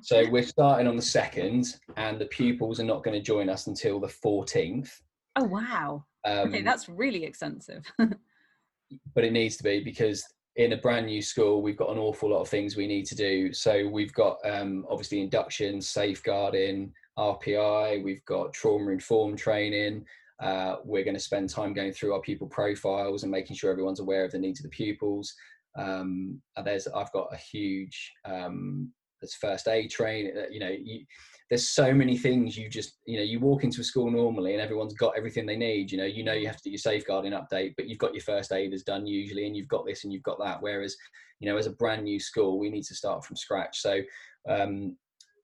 [0.00, 1.66] so we're starting on the second,
[1.98, 5.02] and the pupils are not going to join us until the fourteenth.
[5.34, 6.04] Oh wow!
[6.24, 7.84] Um, okay, that's really extensive.
[7.98, 10.24] but it needs to be because
[10.56, 13.14] in a brand new school, we've got an awful lot of things we need to
[13.14, 13.52] do.
[13.52, 20.04] So we've got um, obviously induction, safeguarding, RPI, we've got trauma informed training.
[20.40, 24.00] Uh, we're going to spend time going through our pupil profiles and making sure everyone's
[24.00, 25.34] aware of the needs of the pupils.
[25.78, 30.32] Um, there's I've got a huge um, there's first aid train.
[30.36, 31.04] Uh, you know, you,
[31.48, 34.60] there's so many things you just you know you walk into a school normally and
[34.60, 37.32] everyone's got everything they need you know you know you have to do your safeguarding
[37.32, 40.22] update but you've got your first aiders done usually and you've got this and you've
[40.22, 40.60] got that.
[40.60, 40.96] Whereas
[41.40, 43.80] you know as a brand new school we need to start from scratch.
[43.80, 44.00] So
[44.48, 44.96] um,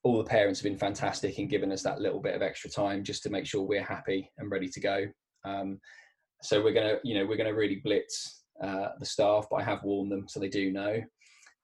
[0.03, 3.05] all the parents have been fantastic in giving us that little bit of extra time
[3.05, 5.07] just to make sure we're happy and ready to go.
[5.45, 5.79] Um,
[6.43, 9.83] so we're gonna you know we're gonna really blitz uh, the staff but i have
[9.83, 11.01] warned them so they do know.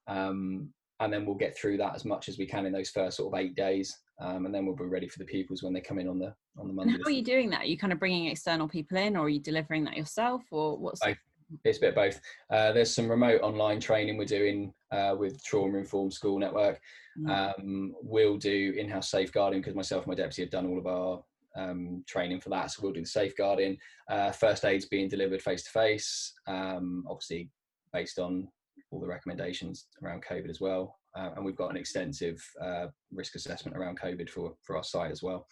[0.06, 3.16] Um, and then we'll get through that as much as we can in those first
[3.16, 5.80] sort of eight days um, and then we'll be ready for the pupils when they
[5.80, 6.92] come in on the on the Monday.
[6.92, 7.62] how are you doing that?
[7.62, 10.76] Are you kind of bringing external people in, or are you delivering that yourself, or
[10.76, 11.00] what's?
[11.00, 11.16] Both.
[11.64, 12.20] It's a bit of both.
[12.50, 16.78] Uh, there's some remote online training we're doing uh, with Trauma Informed School Network.
[17.18, 17.58] Mm.
[17.58, 21.22] Um, we'll do in-house safeguarding because myself and my deputy have done all of our
[21.56, 22.70] um, training for that.
[22.70, 23.78] So we'll do the safeguarding.
[24.10, 27.48] Uh, first aid's being delivered face to face, obviously
[27.94, 28.48] based on
[28.90, 33.34] all the recommendations around COVID as well uh, and we've got an extensive uh, risk
[33.34, 35.46] assessment around COVID for for our site as well.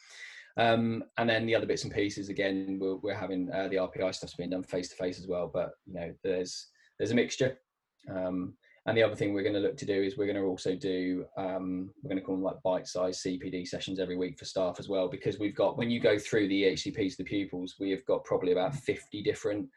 [0.59, 4.15] Um, and then the other bits and pieces, again, we're, we're having uh, the RPI
[4.15, 5.51] stuff's being done face to face as well.
[5.53, 6.69] But you know, there's
[6.99, 7.59] there's a mixture.
[8.11, 8.55] Um,
[8.87, 10.77] and the other thing we're going to look to do is we're going to also
[10.77, 14.77] do um, we're going to call them like bite-sized CPD sessions every week for staff
[14.79, 18.05] as well because we've got when you go through the EHCPs, the pupils, we have
[18.07, 19.69] got probably about 50 different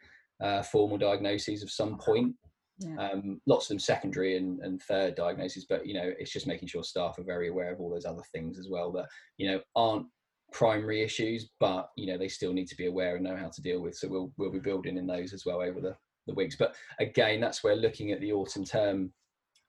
[0.41, 2.35] uh, formal diagnoses of some point
[2.79, 2.95] yeah.
[2.95, 6.67] Um, lots of them secondary and, and third diagnoses, but you know, it's just making
[6.67, 9.05] sure staff are very aware of all those other things as well that
[9.37, 10.07] you know aren't
[10.51, 13.61] primary issues, but you know they still need to be aware and know how to
[13.61, 13.95] deal with.
[13.95, 16.55] So we'll we'll be building in those as well over the, the weeks.
[16.55, 19.11] But again, that's where looking at the autumn term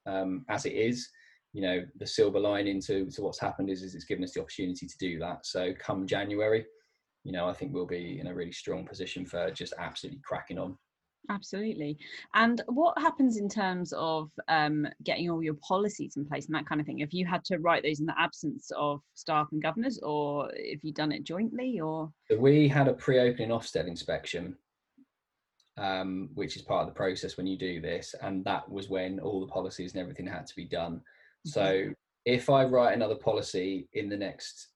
[0.05, 1.09] um, as it is,
[1.53, 4.41] you know, the silver lining to, to what's happened is, is it's given us the
[4.41, 5.45] opportunity to do that.
[5.45, 6.65] So come January,
[7.23, 10.57] you know, I think we'll be in a really strong position for just absolutely cracking
[10.57, 10.77] on.
[11.31, 11.97] Absolutely.
[12.33, 16.65] And what happens in terms of um, getting all your policies in place and that
[16.65, 16.99] kind of thing?
[16.99, 20.83] Have you had to write those in the absence of staff and governors, or have
[20.83, 21.79] you done it jointly?
[21.79, 24.57] Or we had a pre-opening Ofsted inspection,
[25.77, 29.19] um, which is part of the process when you do this, and that was when
[29.21, 30.95] all the policies and everything had to be done.
[30.95, 31.49] Mm-hmm.
[31.49, 31.93] So
[32.25, 34.67] if I write another policy in the next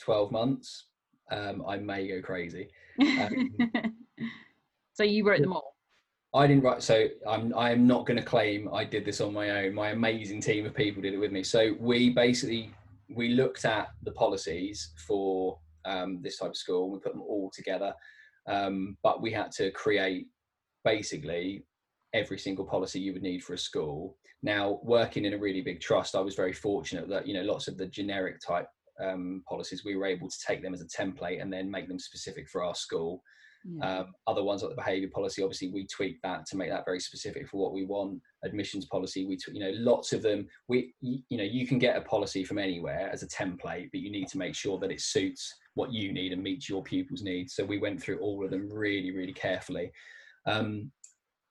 [0.00, 0.86] twelve months,
[1.30, 2.70] um, I may go crazy.
[2.98, 3.50] Um,
[4.94, 5.71] so you wrote them all.
[6.34, 9.34] I didn't write, so I'm I am not going to claim I did this on
[9.34, 9.74] my own.
[9.74, 11.42] My amazing team of people did it with me.
[11.42, 12.70] So we basically
[13.14, 17.22] we looked at the policies for um, this type of school and we put them
[17.22, 17.92] all together.
[18.48, 20.26] Um, but we had to create
[20.84, 21.64] basically
[22.14, 24.16] every single policy you would need for a school.
[24.42, 27.68] Now, working in a really big trust, I was very fortunate that you know lots
[27.68, 28.68] of the generic type
[29.02, 31.98] um, policies we were able to take them as a template and then make them
[31.98, 33.22] specific for our school.
[33.64, 34.00] Yeah.
[34.00, 37.00] Um, other ones like the behaviour policy, obviously we tweak that to make that very
[37.00, 38.20] specific for what we want.
[38.44, 40.48] Admissions policy, we you know lots of them.
[40.68, 44.10] We you know you can get a policy from anywhere as a template, but you
[44.10, 47.54] need to make sure that it suits what you need and meets your pupils' needs.
[47.54, 49.92] So we went through all of them really really carefully.
[50.46, 50.90] Um,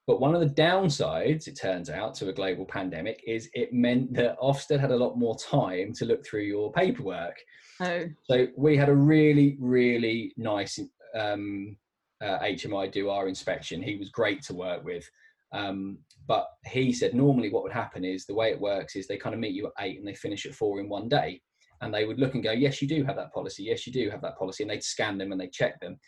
[0.06, 4.12] but one of the downsides, it turns out, to a global pandemic is it meant
[4.14, 7.36] that Ofsted had a lot more time to look through your paperwork.
[7.80, 8.04] Oh.
[8.24, 10.78] So we had a really, really nice
[11.14, 11.76] um,
[12.22, 13.82] uh, HMI do our inspection.
[13.82, 15.08] He was great to work with.
[15.52, 19.18] Um, but he said normally what would happen is the way it works is they
[19.18, 21.40] kind of meet you at eight and they finish at four in one day.
[21.80, 23.64] And they would look and go, yes, you do have that policy.
[23.64, 24.62] Yes, you do have that policy.
[24.62, 25.98] And they'd scan them and they'd check them.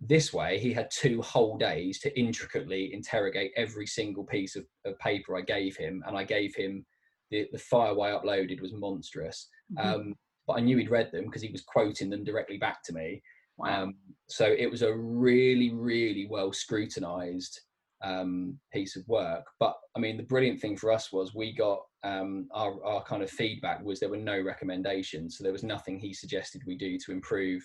[0.00, 4.98] This way, he had two whole days to intricately interrogate every single piece of, of
[4.98, 6.84] paper I gave him, and I gave him
[7.30, 9.48] the, the file I uploaded was monstrous.
[9.78, 9.88] Mm-hmm.
[9.88, 10.14] Um,
[10.48, 13.22] but I knew he'd read them because he was quoting them directly back to me.
[13.62, 13.84] Wow.
[13.84, 13.94] Um,
[14.28, 17.60] so it was a really, really well scrutinized
[18.02, 19.44] um, piece of work.
[19.60, 23.22] But I mean, the brilliant thing for us was we got um, our, our kind
[23.22, 25.36] of feedback was there were no recommendations.
[25.36, 27.62] So there was nothing he suggested we do to improve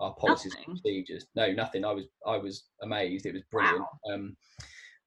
[0.00, 0.64] our policies nothing.
[0.68, 1.26] and procedures.
[1.34, 1.84] No, nothing.
[1.84, 3.26] I was I was amazed.
[3.26, 3.80] It was brilliant.
[3.80, 4.14] Wow.
[4.14, 4.36] Um,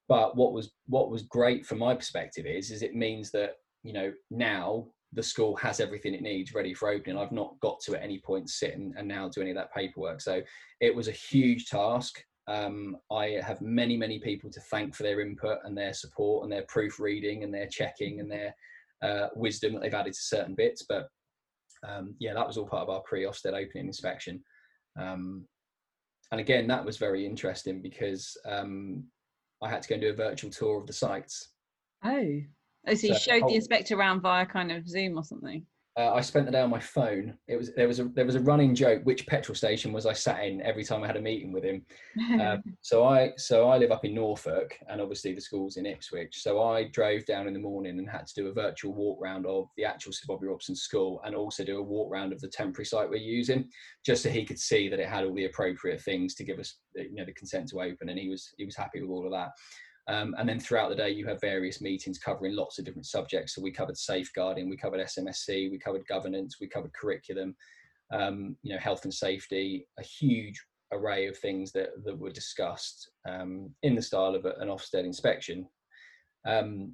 [0.08, 3.94] but what was what was great from my perspective is is it means that you
[3.94, 7.18] know now the school has everything it needs ready for opening.
[7.18, 9.74] I've not got to at any point sit and, and now do any of that
[9.74, 10.22] paperwork.
[10.22, 10.42] So
[10.80, 12.24] it was a huge task.
[12.48, 16.52] Um, I have many, many people to thank for their input and their support and
[16.52, 18.56] their proofreading and their checking and their
[19.02, 20.86] uh, wisdom that they've added to certain bits.
[20.88, 21.08] But
[21.88, 24.42] um, yeah, that was all part of our pre-Ofsted opening inspection.
[25.00, 25.46] Um,
[26.32, 29.04] and again, that was very interesting because um,
[29.62, 31.50] I had to go and do a virtual tour of the sites.
[32.06, 32.42] Oh,
[32.88, 35.66] oh, so, so you showed the inspector around via kind of Zoom or something?
[35.98, 37.38] uh, I spent the day on my phone.
[37.50, 40.14] It was there was a there was a running joke which petrol station was I
[40.14, 41.86] sat in every time I had a meeting with him.
[42.40, 46.42] Um, so I so I live up in Norfolk, and obviously the school's in Ipswich.
[46.42, 49.46] So I drove down in the morning and had to do a virtual walk round
[49.46, 52.48] of the actual Sir Bobby Robson school, and also do a walk round of the
[52.48, 53.70] temporary site we're using,
[54.06, 56.78] just so he could see that it had all the appropriate things to give us
[56.96, 59.34] you know the consent to open, and he was he was happy with all of
[59.34, 59.50] that.
[60.08, 63.56] Um, and then throughout the day, you have various meetings covering lots of different subjects.
[63.56, 67.56] So we covered safeguarding, we covered SMSC, we covered governance, we covered curriculum,
[68.12, 70.60] um, you know, health and safety, a huge
[70.92, 75.68] array of things that, that were discussed um, in the style of an Ofsted inspection.
[76.46, 76.94] Um,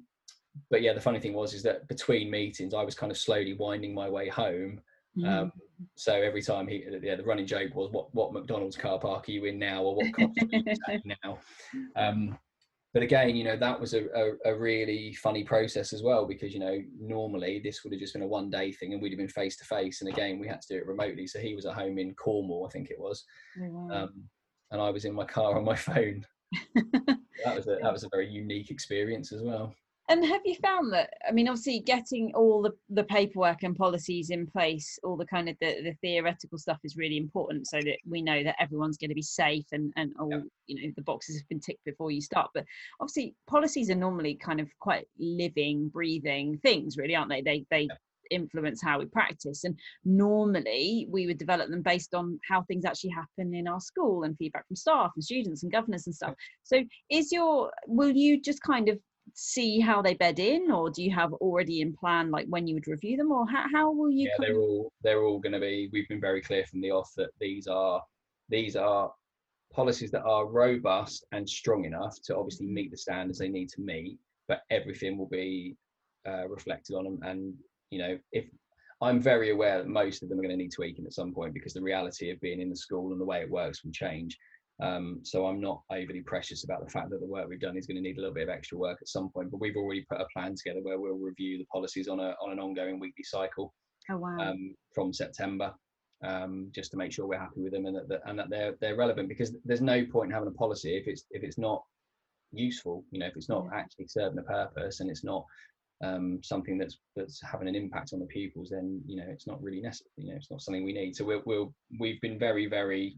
[0.70, 3.54] but yeah, the funny thing was is that between meetings, I was kind of slowly
[3.54, 4.80] winding my way home.
[5.16, 5.50] Mm.
[5.96, 9.32] so every time he, yeah, the running joke was, "What what McDonald's car park are
[9.32, 11.38] you in now, or what car are you in now?"
[12.94, 16.54] But again, you know, that was a, a, a, really funny process as well because,
[16.54, 19.18] you know, normally this would have just been a one day thing and we'd have
[19.18, 20.00] been face to face.
[20.00, 21.26] And again, we had to do it remotely.
[21.26, 23.24] So he was at home in Cornwall, I think it was.
[23.62, 23.94] Oh, wow.
[24.04, 24.24] um,
[24.70, 26.24] and I was in my car on my phone.
[26.74, 29.74] that was a, that was a very unique experience as well.
[30.10, 31.10] And have you found that?
[31.28, 35.50] I mean, obviously, getting all the, the paperwork and policies in place, all the kind
[35.50, 39.10] of the, the theoretical stuff is really important, so that we know that everyone's going
[39.10, 40.40] to be safe and and all yeah.
[40.66, 42.50] you know the boxes have been ticked before you start.
[42.54, 42.64] But
[43.00, 47.42] obviously, policies are normally kind of quite living, breathing things, really, aren't they?
[47.42, 47.94] They they yeah
[48.30, 49.64] influence how we practice.
[49.64, 54.24] And normally we would develop them based on how things actually happen in our school
[54.24, 56.34] and feedback from staff and students and governors and stuff.
[56.62, 58.98] So is your will you just kind of
[59.34, 62.74] see how they bed in or do you have already in plan like when you
[62.74, 65.60] would review them or how, how will you yeah they're all they're all going to
[65.60, 68.02] be we've been very clear from the off that these are
[68.48, 69.12] these are
[69.72, 72.74] policies that are robust and strong enough to obviously mm-hmm.
[72.74, 75.76] meet the standards they need to meet but everything will be
[76.26, 77.54] uh, reflected on them and
[77.90, 78.46] you know if
[79.00, 81.54] i'm very aware that most of them are going to need tweaking at some point
[81.54, 84.36] because the reality of being in the school and the way it works will change
[84.80, 87.86] um, so I'm not overly precious about the fact that the work we've done is
[87.86, 89.50] going to need a little bit of extra work at some point.
[89.50, 92.52] But we've already put a plan together where we'll review the policies on a on
[92.52, 93.74] an ongoing weekly cycle
[94.10, 94.36] oh, wow.
[94.38, 95.72] um, from September,
[96.24, 98.96] um, just to make sure we're happy with them and that, and that they're they're
[98.96, 99.28] relevant.
[99.28, 101.82] Because there's no point in having a policy if it's if it's not
[102.52, 103.04] useful.
[103.10, 103.80] You know, if it's not yeah.
[103.80, 105.44] actually serving a purpose and it's not
[106.04, 109.60] um, something that's that's having an impact on the pupils, then you know it's not
[109.60, 110.10] really necessary.
[110.18, 111.16] You know, it's not something we need.
[111.16, 113.16] So we'll, we'll we've been very very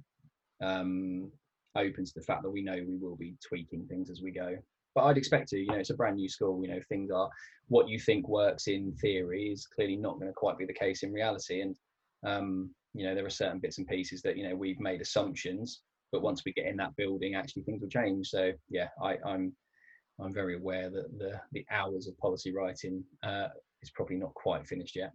[0.62, 1.30] um,
[1.77, 4.57] open to the fact that we know we will be tweaking things as we go.
[4.95, 5.59] but I'd expect to.
[5.59, 6.62] You know, it's a brand new school.
[6.64, 7.29] You know, things are
[7.68, 11.03] what you think works in theory is clearly not going to quite be the case
[11.03, 11.61] in reality.
[11.61, 11.77] And
[12.27, 15.83] um, you know, there are certain bits and pieces that you know we've made assumptions,
[16.12, 18.29] but once we get in that building, actually things will change.
[18.29, 19.53] So yeah, I, I'm
[20.21, 23.49] I'm very aware that the the hours of policy writing uh,
[23.83, 25.12] is probably not quite finished yet.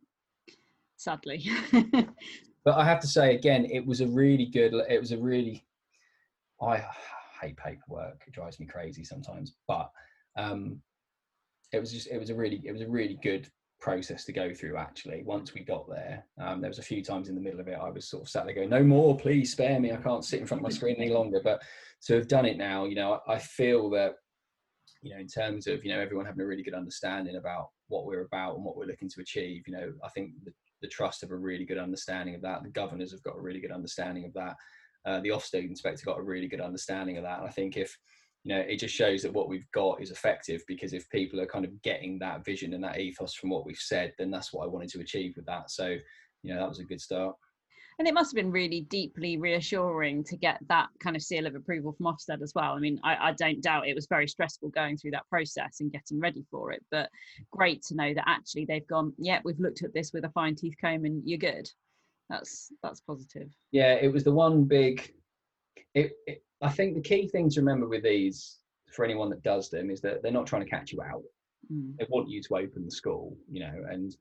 [0.98, 1.46] Sadly.
[1.72, 4.74] but I have to say again, it was a really good.
[4.90, 5.66] It was a really.
[6.62, 6.84] I
[7.42, 8.22] hate paperwork.
[8.28, 9.90] It drives me crazy sometimes, but
[10.38, 10.82] um,
[11.74, 13.50] it was just it was a really it was a really good
[13.82, 16.26] process to go through actually once we got there.
[16.40, 18.30] Um, there was a few times in the middle of it i was sort of
[18.30, 19.92] sat there going no more please spare me.
[19.92, 21.42] I can't sit in front of my screen any longer.
[21.44, 21.62] But
[22.06, 24.16] to have done it now you know i feel that
[25.02, 28.06] you know in terms of you know everyone having a really good understanding about what
[28.06, 30.52] we're about and what we're looking to achieve you know i think the,
[30.82, 33.60] the trust have a really good understanding of that the governors have got a really
[33.60, 34.56] good understanding of that
[35.06, 37.98] uh, the Ofsted inspector got a really good understanding of that and i think if
[38.44, 41.46] you know it just shows that what we've got is effective because if people are
[41.46, 44.64] kind of getting that vision and that ethos from what we've said then that's what
[44.64, 45.96] i wanted to achieve with that so
[46.44, 47.36] you know that was a good start
[47.98, 51.56] and it must have been really deeply reassuring to get that kind of seal of
[51.56, 52.74] approval from Ofsted as well.
[52.74, 55.92] I mean, I, I, don't doubt it was very stressful going through that process and
[55.92, 57.10] getting ready for it, but
[57.52, 60.56] great to know that actually they've gone, yeah, we've looked at this with a fine
[60.56, 61.70] tooth comb and you're good.
[62.30, 63.50] That's that's positive.
[63.72, 65.14] Yeah, it was the one big.
[65.94, 68.58] It, it I think the key thing to remember with these,
[68.92, 71.24] for anyone that does them, is that they're not trying to catch you out.
[71.72, 71.98] Mm.
[71.98, 74.16] They want you to open the school, you know, and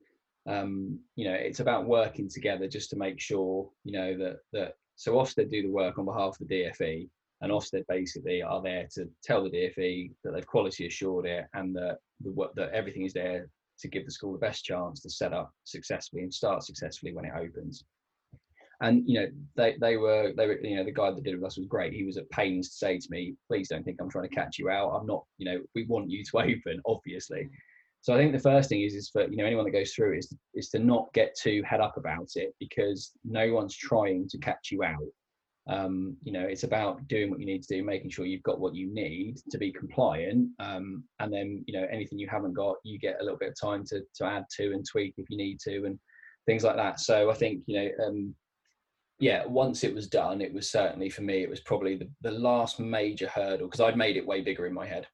[0.47, 4.73] um, you know it's about working together just to make sure, you know, that that
[4.95, 7.09] so Ofsted do the work on behalf of the DFE,
[7.41, 11.75] and Ofsted basically are there to tell the DFE that they've quality assured it and
[11.75, 13.47] that the that everything is there
[13.79, 17.25] to give the school the best chance to set up successfully and start successfully when
[17.25, 17.83] it opens.
[18.81, 21.37] And you know they they were they were you know the guy that did it
[21.37, 21.93] with us was great.
[21.93, 24.59] He was at pains to say to me please don't think i'm trying to catch
[24.59, 24.89] you out.
[24.89, 27.49] I'm not you know we want you to open obviously.
[28.01, 30.17] So i think the first thing is is for you know anyone that goes through
[30.17, 34.37] is, is to not get too head up about it because no one's trying to
[34.37, 35.07] catch you out
[35.67, 38.59] um, you know it's about doing what you need to do making sure you've got
[38.59, 42.75] what you need to be compliant um, and then you know anything you haven't got
[42.83, 45.37] you get a little bit of time to, to add to and tweak if you
[45.37, 45.97] need to and
[46.45, 48.35] things like that so i think you know um,
[49.19, 52.31] yeah, once it was done, it was certainly for me, it was probably the, the
[52.31, 55.07] last major hurdle because I'd made it way bigger in my head.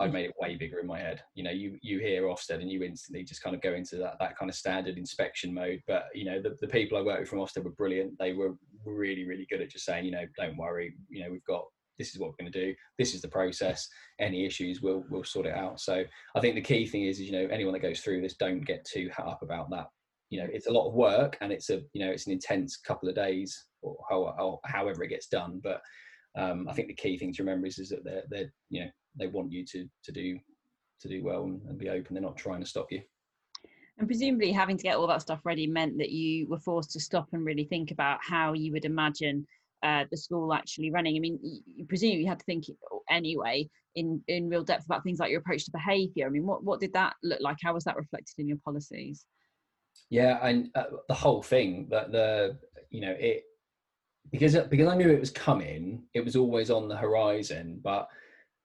[0.00, 1.22] I'd made it way bigger in my head.
[1.36, 4.16] You know, you you hear Ofsted and you instantly just kind of go into that
[4.18, 5.80] that kind of standard inspection mode.
[5.86, 8.18] But you know, the, the people I worked with from Ofsted were brilliant.
[8.18, 11.44] They were really, really good at just saying, you know, don't worry, you know, we've
[11.44, 11.64] got
[11.98, 12.74] this is what we're going to do.
[12.98, 13.88] This is the process.
[14.20, 15.80] Any issues, we'll we'll sort it out.
[15.80, 16.04] So
[16.34, 18.66] I think the key thing is, is you know, anyone that goes through this, don't
[18.66, 19.86] get too hung up about that
[20.34, 22.76] you know it's a lot of work and it's a you know it's an intense
[22.76, 25.80] couple of days or, how, or however it gets done but
[26.36, 28.90] um, I think the key thing to remember is, is that they're, they're you know
[29.16, 30.38] they want you to to do
[31.00, 33.00] to do well and, and be open they're not trying to stop you
[33.98, 37.00] and presumably having to get all that stuff ready meant that you were forced to
[37.00, 39.46] stop and really think about how you would imagine
[39.82, 41.16] uh, the school actually running.
[41.16, 42.64] I mean, you, presumably you had to think
[43.10, 46.26] anyway in in real depth about things like your approach to behaviour.
[46.26, 47.58] I mean, what what did that look like?
[47.62, 49.26] How was that reflected in your policies?
[50.10, 52.58] Yeah, and uh, the whole thing that the
[52.90, 53.44] you know it
[54.32, 57.80] because because I knew it was coming, it was always on the horizon.
[57.82, 58.08] But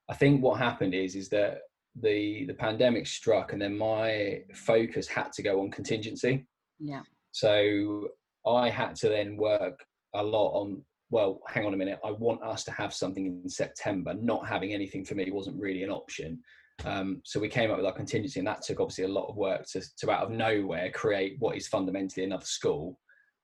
[0.09, 1.61] I think what happened is is that
[2.01, 6.45] the the pandemic struck, and then my focus had to go on contingency.
[6.79, 7.01] Yeah.
[7.31, 8.09] So
[8.45, 9.83] I had to then work
[10.13, 10.83] a lot on.
[11.11, 11.99] Well, hang on a minute.
[12.05, 14.13] I want us to have something in September.
[14.13, 16.39] Not having anything for me wasn't really an option.
[16.85, 19.35] Um, so we came up with our contingency, and that took obviously a lot of
[19.35, 22.99] work to, to out of nowhere create what is fundamentally another school.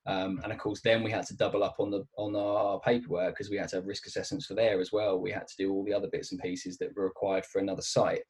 [0.07, 3.33] Um, and of course, then we had to double up on the on our paperwork
[3.33, 5.19] because we had to have risk assessments for there as well.
[5.19, 7.81] We had to do all the other bits and pieces that were required for another
[7.81, 8.21] site,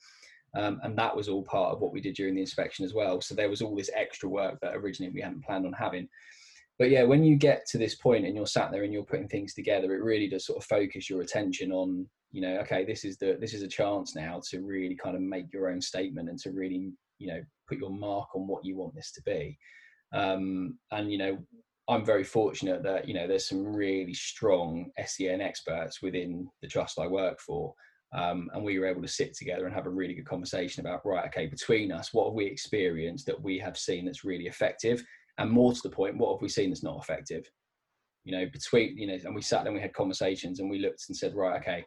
[0.56, 3.20] um, and that was all part of what we did during the inspection as well.
[3.20, 6.08] So there was all this extra work that originally we hadn't planned on having.
[6.80, 9.30] But yeah, when you get to this point and you're sat there and you're putting
[9.30, 13.06] things together, it really does sort of focus your attention on you know okay this
[13.06, 16.28] is the this is a chance now to really kind of make your own statement
[16.28, 19.58] and to really you know put your mark on what you want this to be
[20.14, 21.38] um, and you know
[21.88, 27.00] i'm very fortunate that you know there's some really strong sen experts within the trust
[27.00, 27.74] i work for
[28.16, 31.06] um, and we were able to sit together and have a really good conversation about
[31.06, 35.04] right okay between us what have we experienced that we have seen that's really effective?
[35.38, 37.50] And more to the point what have we seen that's not effective?
[38.24, 41.04] You know between you know and we sat and we had conversations and we looked
[41.10, 41.86] and said right okay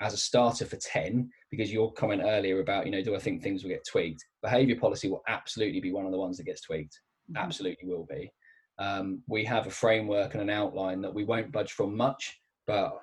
[0.00, 3.42] as a starter for 10 because your comment earlier about you know do i think
[3.42, 6.60] things will get tweaked behavior policy will absolutely be one of the ones that gets
[6.60, 7.00] tweaked.
[7.30, 7.42] Mm-hmm.
[7.42, 8.30] absolutely will be
[8.78, 13.00] um, we have a framework and an outline that we won't budge from much but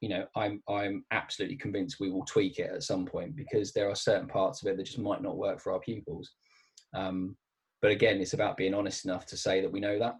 [0.00, 3.88] you know i'm i'm absolutely convinced we will tweak it at some point because there
[3.88, 6.30] are certain parts of it that just might not work for our pupils.
[6.94, 7.36] Um,
[7.82, 10.16] but again it's about being honest enough to say that we know that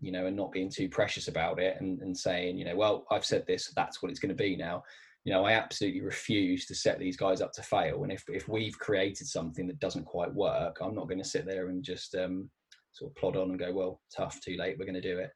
[0.00, 3.06] you know and not being too precious about it and, and saying you know well
[3.10, 4.82] i've said this that's what it's going to be now.
[5.24, 8.48] You know i absolutely refuse to set these guys up to fail and if, if
[8.48, 12.14] we've created something that doesn't quite work i'm not going to sit there and just
[12.14, 12.50] um,
[12.96, 15.30] sort of plod on and go well tough too late we're going to do it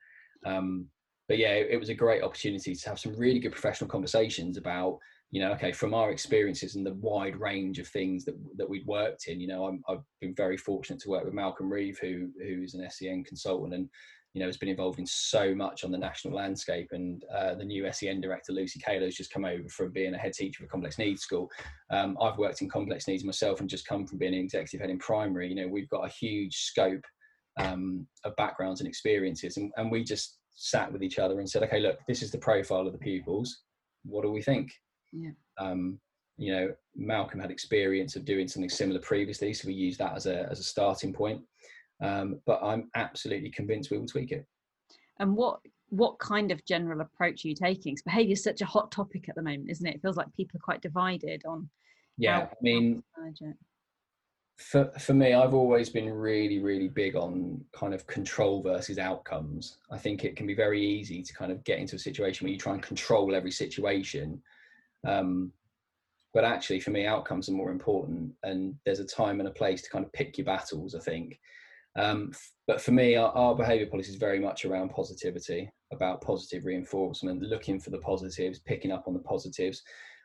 [0.46, 0.86] um,
[1.30, 4.56] but yeah, it, it was a great opportunity to have some really good professional conversations
[4.56, 4.98] about
[5.30, 8.84] you know, okay, from our experiences and the wide range of things that that we'd
[8.84, 12.30] worked in, you know, i have been very fortunate to work with Malcolm Reeve, who
[12.42, 13.88] who's an SEN consultant and
[14.34, 16.88] you know has been involved in so much on the national landscape.
[16.90, 20.18] And uh, the new SEN director, Lucy Kaler, has just come over from being a
[20.18, 21.48] head teacher of a complex needs school.
[21.92, 24.90] Um, I've worked in complex needs myself and just come from being an executive head
[24.90, 25.48] in primary.
[25.48, 27.04] You know, we've got a huge scope
[27.58, 31.62] um, of backgrounds and experiences, and, and we just sat with each other and said,
[31.62, 33.62] okay, look, this is the profile of the pupils.
[34.04, 34.70] What do we think?
[35.12, 35.30] Yeah.
[35.58, 35.98] Um,
[36.36, 40.26] you know, Malcolm had experience of doing something similar previously, so we used that as
[40.26, 41.42] a as a starting point.
[42.02, 44.46] Um, but I'm absolutely convinced we will tweak it.
[45.18, 47.92] And what what kind of general approach are you taking?
[47.92, 49.96] Because behaviour is such a hot topic at the moment, isn't it?
[49.96, 51.68] It feels like people are quite divided on.
[52.16, 53.02] Yeah, I mean,
[54.60, 59.78] for for me, I've always been really, really big on kind of control versus outcomes.
[59.90, 62.52] I think it can be very easy to kind of get into a situation where
[62.52, 64.42] you try and control every situation.
[65.06, 65.52] Um,
[66.34, 69.82] but actually, for me, outcomes are more important, and there's a time and a place
[69.82, 70.94] to kind of pick your battles.
[70.94, 71.40] I think.
[71.96, 72.32] Um,
[72.66, 77.42] but for me, our, our behaviour policy is very much around positivity, about positive reinforcement,
[77.42, 79.82] looking for the positives, picking up on the positives,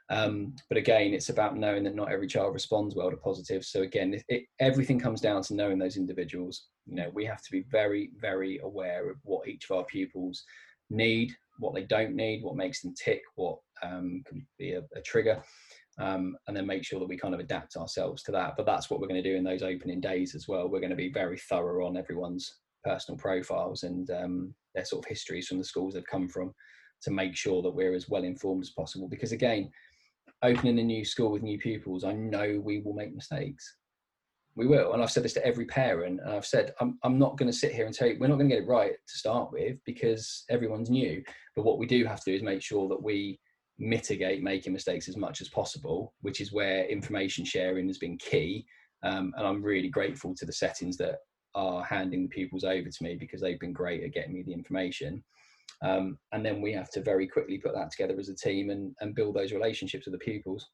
[0.10, 3.70] um, but again, it's about knowing that not every child responds well to positives.
[3.70, 6.68] So again, it, it, everything comes down to knowing those individuals.
[6.86, 10.44] You know, we have to be very, very aware of what each of our pupils
[10.92, 15.02] need, what they don't need, what makes them tick, what um, can be a, a
[15.02, 15.42] trigger,
[15.98, 18.54] um, and then make sure that we kind of adapt ourselves to that.
[18.56, 20.68] But that's what we're going to do in those opening days as well.
[20.68, 25.10] We're going to be very thorough on everyone's personal profiles and um, their sort of
[25.10, 26.54] histories from the schools they've come from
[27.02, 29.08] to make sure that we're as well informed as possible.
[29.08, 29.72] Because again,
[30.44, 33.78] opening a new school with new pupils, I know we will make mistakes.
[34.56, 34.94] We will.
[34.94, 36.22] And I've said this to every parent.
[36.24, 38.38] And I've said, I'm, I'm not going to sit here and tell you, we're not
[38.38, 41.22] going to get it right to start with because everyone's new.
[41.56, 43.40] But what we do have to do is make sure that we
[43.78, 48.66] mitigate making mistakes as much as possible, which is where information sharing has been key.
[49.04, 51.18] Um, and I'm really grateful to the settings that
[51.54, 54.54] are handing the pupils over to me because they've been great at getting me the
[54.54, 55.24] information.
[55.82, 58.96] Um, and then we have to very quickly put that together as a team and,
[59.02, 60.70] and build those relationships with the pupils.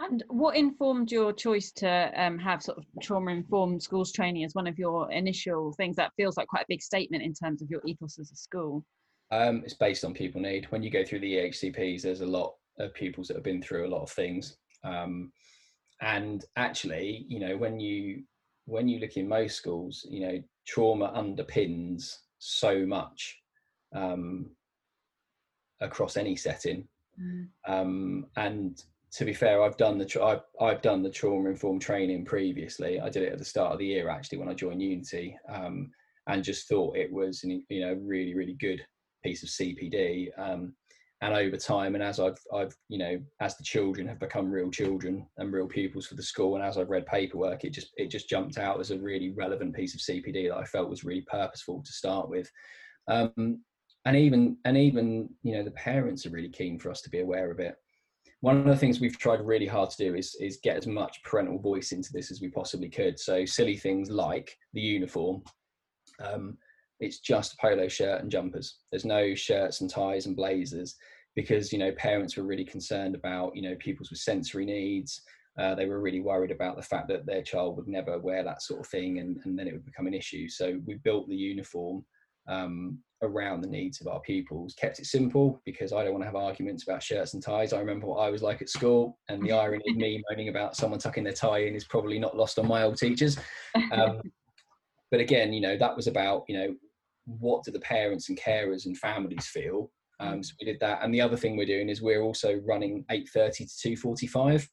[0.00, 4.54] And what informed your choice to um, have sort of trauma informed schools training as
[4.54, 5.94] one of your initial things?
[5.96, 8.84] That feels like quite a big statement in terms of your ethos as a school.
[9.30, 10.66] Um, it's based on pupil need.
[10.70, 13.86] When you go through the EHCPs, there's a lot of pupils that have been through
[13.86, 14.56] a lot of things.
[14.82, 15.32] Um,
[16.00, 18.24] and actually, you know, when you
[18.64, 23.41] when you look in most schools, you know, trauma underpins so much
[23.94, 24.50] um,
[25.80, 26.88] across any setting.
[27.20, 27.48] Mm.
[27.66, 28.82] Um, and
[29.12, 33.00] to be fair, I've done the tra- I've, I've done the trauma informed training previously.
[33.00, 35.90] I did it at the start of the year actually when I joined Unity, um,
[36.28, 38.84] and just thought it was an, you know really really good
[39.22, 40.28] piece of CPD.
[40.38, 40.74] Um,
[41.20, 44.70] and over time, and as I've I've you know as the children have become real
[44.70, 48.08] children and real pupils for the school, and as I've read paperwork, it just it
[48.08, 51.24] just jumped out as a really relevant piece of CPD that I felt was really
[51.30, 52.50] purposeful to start with.
[53.08, 53.60] Um,
[54.04, 57.20] and even and even you know the parents are really keen for us to be
[57.20, 57.76] aware of it.
[58.40, 61.22] One of the things we've tried really hard to do is is get as much
[61.22, 63.18] parental voice into this as we possibly could.
[63.18, 65.42] So silly things like the uniform
[66.20, 66.56] um,
[67.00, 68.78] it's just a polo shirt and jumpers.
[68.90, 70.96] There's no shirts and ties and blazers
[71.34, 75.22] because you know parents were really concerned about you know pupils with sensory needs.
[75.58, 78.62] Uh, they were really worried about the fact that their child would never wear that
[78.62, 80.48] sort of thing and, and then it would become an issue.
[80.48, 82.06] So we built the uniform
[82.48, 84.74] um, around the needs of our pupils.
[84.74, 87.72] Kept it simple because I don't want to have arguments about shirts and ties.
[87.72, 90.76] I remember what I was like at school, and the irony of me moaning about
[90.76, 93.38] someone tucking their tie in is probably not lost on my old teachers.
[93.92, 94.20] Um,
[95.10, 96.74] but again, you know, that was about you know
[97.26, 99.90] what do the parents and carers and families feel.
[100.18, 103.04] Um, so we did that, and the other thing we're doing is we're also running
[103.10, 104.68] eight thirty to two forty five.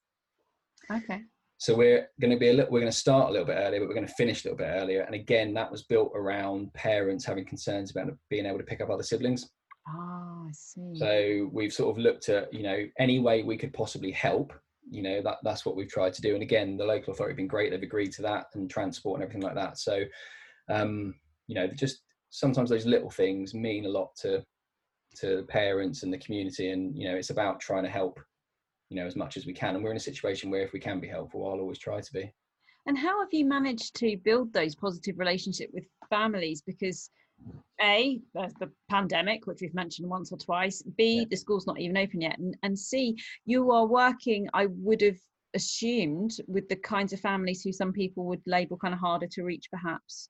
[0.92, 1.22] Okay.
[1.60, 3.82] So we're going to be a little, we're going to start a little bit earlier,
[3.82, 5.02] but we're going to finish a little bit earlier.
[5.02, 8.90] And again, that was built around parents having concerns about being able to pick up
[8.90, 9.50] other siblings.
[9.90, 10.96] Oh, I see.
[10.96, 14.54] So we've sort of looked at, you know, any way we could possibly help.
[14.90, 16.34] You know, that that's what we've tried to do.
[16.34, 17.72] And again, the local authority have been great.
[17.72, 19.78] They've agreed to that and transport and everything like that.
[19.78, 20.04] So,
[20.70, 21.14] um,
[21.48, 24.46] you know, just sometimes those little things mean a lot to
[25.18, 28.20] to the parents and the community and you know it's about trying to help
[28.90, 30.80] you know as much as we can and we're in a situation where if we
[30.80, 32.32] can be helpful i'll always try to be.
[32.86, 36.64] And how have you managed to build those positive relationships with families?
[36.66, 37.12] Because
[37.82, 40.82] a there's the pandemic which we've mentioned once or twice.
[40.98, 41.26] B yeah.
[41.30, 42.38] the school's not even open yet.
[42.38, 43.16] And, and c
[43.46, 45.20] you are working i would have
[45.54, 49.44] assumed with the kinds of families who some people would label kind of harder to
[49.44, 50.30] reach perhaps.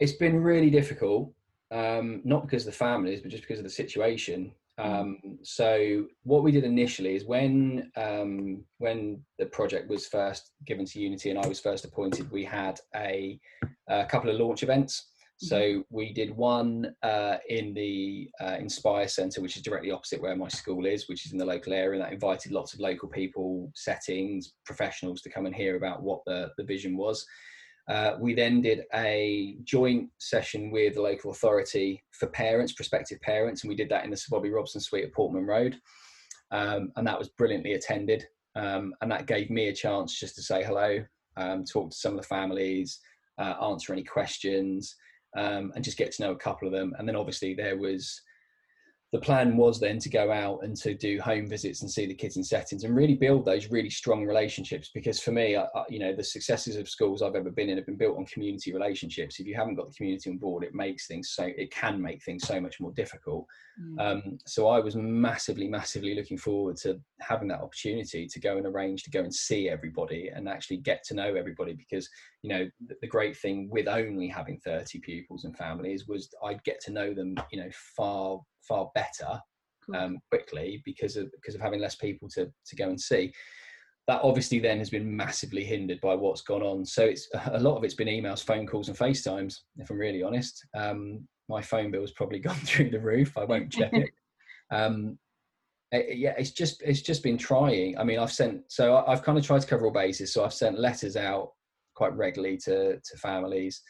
[0.00, 1.32] It's been really difficult
[1.72, 4.52] um, not because of the families but just because of the situation.
[4.78, 10.84] Um, so what we did initially is when um, when the project was first given
[10.84, 13.38] to unity and i was first appointed we had a,
[13.88, 15.08] a couple of launch events
[15.38, 15.80] so mm-hmm.
[15.90, 20.48] we did one uh, in the uh, Inspire Centre, which is directly opposite where my
[20.48, 22.00] school is, which is in the local area.
[22.00, 26.20] And that invited lots of local people, settings, professionals to come and hear about what
[26.26, 27.24] the, the vision was.
[27.88, 33.62] Uh, we then did a joint session with the local authority for parents, prospective parents,
[33.62, 35.76] and we did that in the Sir Bobby Robson Suite at Portman Road.
[36.50, 38.26] Um, and that was brilliantly attended.
[38.56, 41.04] Um, and that gave me a chance just to say hello,
[41.36, 42.98] um, talk to some of the families,
[43.38, 44.96] uh, answer any questions
[45.36, 46.94] um, and just get to know a couple of them.
[46.98, 48.20] And then obviously there was
[49.16, 52.12] the plan was then to go out and to do home visits and see the
[52.12, 55.84] kids in settings and really build those really strong relationships because for me I, I,
[55.88, 58.74] you know the successes of schools i've ever been in have been built on community
[58.74, 61.98] relationships if you haven't got the community on board it makes things so it can
[61.98, 63.46] make things so much more difficult
[63.82, 63.98] mm.
[63.98, 68.66] um, so i was massively massively looking forward to having that opportunity to go and
[68.66, 72.06] arrange to go and see everybody and actually get to know everybody because
[72.42, 76.62] you know the, the great thing with only having 30 pupils and families was i'd
[76.64, 79.40] get to know them you know far far better
[79.94, 83.32] um, quickly because of because of having less people to to go and see.
[84.08, 86.84] That obviously then has been massively hindered by what's gone on.
[86.84, 89.54] So it's a lot of it's been emails, phone calls, and FaceTimes.
[89.78, 93.36] If I'm really honest, um, my phone bill has probably gone through the roof.
[93.36, 94.10] I won't check it.
[94.72, 95.16] Um,
[95.92, 97.96] it, yeah, it's just it's just been trying.
[97.96, 100.32] I mean, I've sent so I've kind of tried to cover all bases.
[100.32, 101.52] So I've sent letters out
[101.94, 103.80] quite regularly to to families.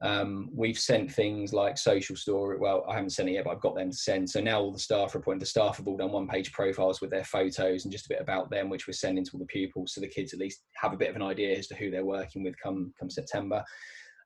[0.00, 2.56] Um, we've sent things like social story.
[2.58, 4.30] Well, I haven't sent it yet, but I've got them to send.
[4.30, 5.42] So now all the staff are appointed.
[5.42, 8.20] The staff have all done one page profiles with their photos and just a bit
[8.20, 9.94] about them, which we're sending to all the pupils.
[9.94, 12.04] So the kids at least have a bit of an idea as to who they're
[12.04, 13.64] working with come, come September.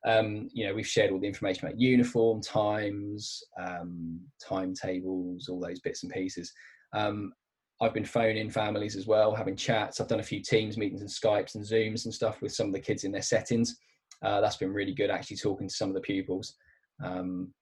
[0.04, 5.80] Um, you know, we've shared all the information about uniform times, um, timetables, all those
[5.80, 6.52] bits and pieces.
[6.92, 7.32] Um,
[7.80, 10.00] I've been phoning families as well, having chats.
[10.00, 12.72] I've done a few Teams meetings and Skypes and Zooms and stuff with some of
[12.72, 13.76] the kids in their settings
[14.22, 16.54] uh, that's been really good actually talking to some of the pupils.
[17.02, 17.52] Um,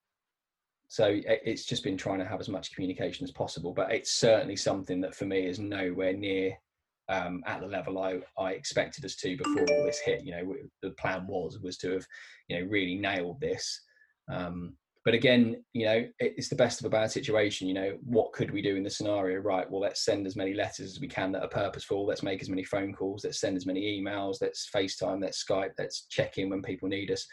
[0.88, 4.56] so it's just been trying to have as much communication as possible but it's certainly
[4.56, 6.52] something that for me is nowhere near
[7.10, 10.24] um, at the level I, I expected us to before all this hit.
[10.24, 12.06] You know the plan was was to have
[12.48, 13.82] you know really nailed this.
[14.32, 18.32] Um, but again you know it's the best of a bad situation you know what
[18.32, 19.38] could we do in the scenario?
[19.38, 22.06] Right well let's send as many letters as we can that are purposeful.
[22.06, 23.24] Let's make as many phone calls.
[23.24, 24.36] Let's send as many emails.
[24.40, 25.22] Let's facetime.
[25.22, 25.72] Let's skype.
[25.78, 27.26] Let's check in when people need us.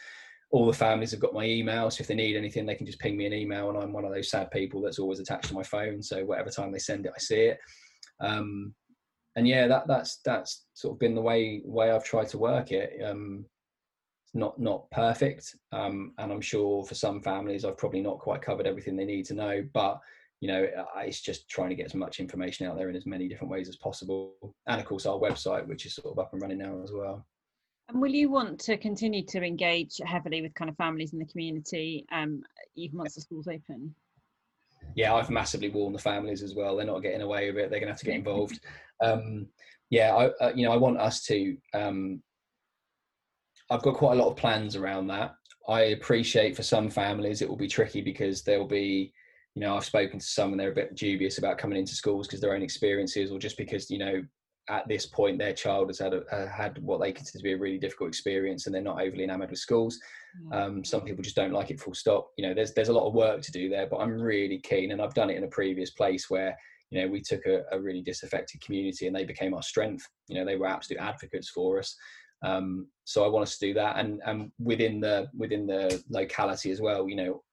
[0.51, 2.99] All the families have got my email so if they need anything they can just
[2.99, 5.53] ping me an email and i'm one of those sad people that's always attached to
[5.53, 6.01] my phone.
[6.01, 7.59] So whatever time they send it i see it.
[8.21, 8.73] Um,
[9.35, 12.71] and yeah that that's that's sort of been the way way i've tried to work
[12.71, 12.93] it.
[13.03, 13.45] Um,
[14.33, 18.67] not not perfect um, and i'm sure for some families i've probably not quite covered
[18.67, 19.99] everything they need to know but
[20.39, 20.67] you know
[20.97, 23.67] it's just trying to get as much information out there in as many different ways
[23.67, 24.33] as possible.
[24.67, 27.25] And of course our website which is sort of up and running now as well.
[27.89, 31.25] And will you want to continue to engage heavily with kind of families in the
[31.25, 32.41] community um,
[32.75, 33.95] even once the school's open?
[34.95, 36.75] Yeah i've massively warned the families as well.
[36.75, 37.71] They're not getting away with it.
[37.71, 38.59] They're going to have to get involved.
[39.03, 39.47] Um,
[39.89, 42.21] yeah I, uh, you know i want us to um,
[43.69, 45.35] I've got quite a lot of plans around that.
[45.67, 49.13] I appreciate for some families it will be tricky because there'll be,
[49.55, 52.27] you know, I've spoken to some and they're a bit dubious about coming into schools
[52.27, 54.23] because their own experiences or just because, you know,
[54.69, 57.53] at this point their child has had a, uh, had what they consider to be
[57.53, 59.99] a really difficult experience and they're not overly enamored with schools.
[60.51, 62.29] Um, some people just don't like it full stop.
[62.37, 64.91] You know, there's there's a lot of work to do there, but I'm really keen
[64.91, 66.55] and I've done it in a previous place where
[66.91, 70.07] you know we took a, a really disaffected community and they became our strength.
[70.27, 71.95] You know, they were absolute advocates for us.
[72.43, 76.71] Um, so I want us to do that, and and within the within the locality
[76.71, 77.09] as well.
[77.09, 77.43] You know,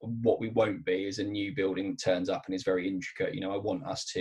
[0.00, 3.34] what we won't be is a new building that turns up and is very intricate.
[3.34, 4.20] You know, I want us to,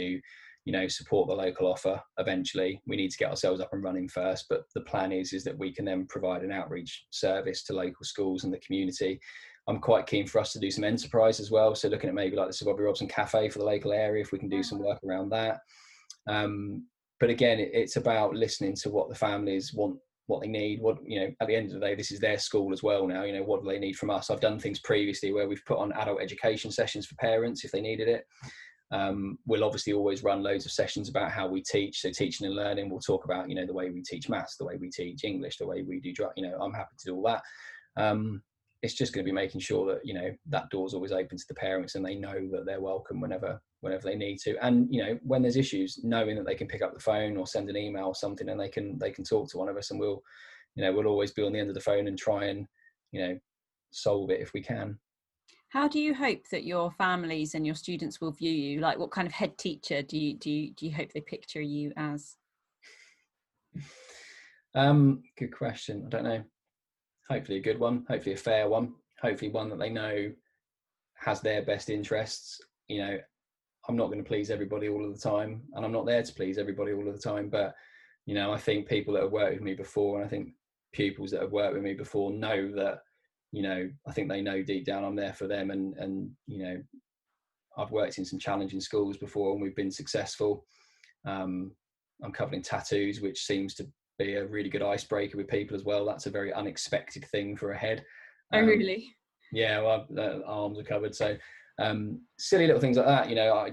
[0.65, 2.01] you know, support the local offer.
[2.17, 4.45] Eventually, we need to get ourselves up and running first.
[4.49, 8.03] But the plan is is that we can then provide an outreach service to local
[8.03, 9.19] schools and the community.
[9.67, 11.74] I'm quite keen for us to do some enterprise as well.
[11.74, 14.32] So looking at maybe like the Sir Bobby Robson Cafe for the local area, if
[14.32, 15.59] we can do some work around that.
[16.28, 16.86] Um,
[17.19, 19.97] but again, it, it's about listening to what the families want
[20.28, 22.38] what they need what you know at the end of the day this is their
[22.38, 24.30] school as well now you know what do they need from us?
[24.30, 27.82] I've done things previously where we've put on adult education sessions for parents if they
[27.82, 28.26] needed it.
[28.91, 32.55] Um, we'll obviously always run loads of sessions about how we teach so teaching and
[32.55, 35.24] learning we'll talk about you know the way we teach maths the way we teach
[35.24, 37.41] english the way we do you know i'm happy to do all that.
[37.97, 38.43] Um,
[38.84, 41.45] it's just going to be making sure that you know that door's always open to
[41.47, 44.55] the parents and they know that they're welcome whenever whenever they need to.
[44.63, 47.47] And you know when there's issues knowing that they can pick up the phone or
[47.47, 49.89] send an email or something and they can they can talk to one of us
[49.89, 50.21] and we'll
[50.75, 52.67] you know we'll always be on the end of the phone and try and
[53.13, 53.39] you know
[53.91, 54.99] solve it if we can.
[55.69, 58.81] How do you hope that your families and your students will view you?
[58.81, 61.61] Like what kind of head teacher do you do you, do you hope they picture
[61.61, 62.36] you as?
[64.75, 66.03] Um good question.
[66.05, 66.43] I don't know
[67.34, 70.31] hopefully a good one, hopefully a fair one, hopefully one that they know
[71.15, 72.61] has their best interests.
[72.88, 73.17] You know,
[73.88, 76.34] I'm not going to please everybody all of the time, and I'm not there to
[76.34, 77.49] please everybody all of the time.
[77.49, 77.75] But
[78.25, 80.49] you know, I think people that have worked with me before, and I think
[80.93, 82.99] pupils that have worked with me before know that.
[83.51, 86.63] You know, I think they know deep down I'm there for them, and and you
[86.63, 86.84] know,
[87.77, 90.65] I've worked in some challenging schools before, and we've been successful.
[91.25, 91.71] Um,
[92.23, 93.88] I'm covering tattoos, which seems to
[94.20, 96.05] be a really good icebreaker with people as well.
[96.05, 98.03] That's a very unexpected thing for a head.
[98.53, 99.16] Oh, um, oh, really?
[99.51, 101.16] Yeah, well, uh, arms are covered.
[101.16, 101.36] So
[101.80, 103.53] um, silly little things like that, you know.
[103.53, 103.72] I,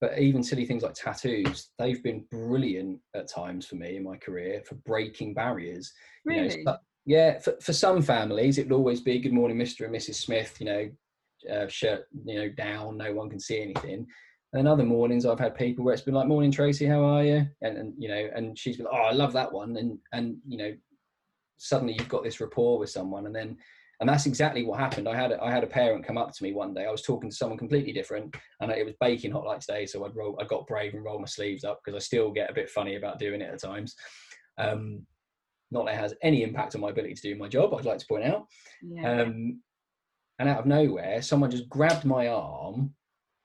[0.00, 4.16] but even silly things like tattoos, they've been brilliant at times for me in my
[4.16, 5.92] career for breaking barriers.
[6.24, 6.58] Really?
[6.58, 9.86] You know, yeah, for, for some families, it would always be good morning, Mr.
[9.86, 10.16] and Mrs.
[10.16, 10.90] Smith, you know,
[11.50, 14.06] uh, shirt, you know, down, no one can see anything.
[14.56, 17.46] And other mornings I've had people where it's been like, "Morning, Tracy, how are you?"
[17.62, 20.56] And, and you know, and she's been, "Oh, I love that one," and and you
[20.56, 20.74] know,
[21.58, 23.58] suddenly you've got this rapport with someone, and then
[24.00, 25.08] and that's exactly what happened.
[25.08, 26.86] I had a, I had a parent come up to me one day.
[26.86, 29.86] I was talking to someone completely different, and it was baking hot like today.
[29.86, 32.50] So I'd roll, I got brave and rolled my sleeves up because I still get
[32.50, 33.94] a bit funny about doing it at times.
[34.58, 35.06] Um,
[35.70, 37.74] not that it has any impact on my ability to do my job.
[37.74, 38.46] I'd like to point out.
[38.82, 39.22] Yeah.
[39.22, 39.60] Um,
[40.38, 42.94] and out of nowhere, someone just grabbed my arm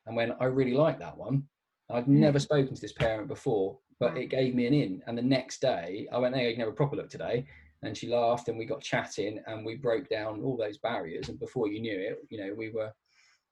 [0.06, 1.44] and when I really like that one.
[1.90, 2.20] I'd hmm.
[2.20, 5.02] never spoken to this parent before, but it gave me an in.
[5.08, 7.46] And the next day, I went, "Hey, you can have a proper look today."
[7.84, 11.30] And she laughed, and we got chatting, and we broke down all those barriers.
[11.30, 12.94] And before you knew it, you know, we were,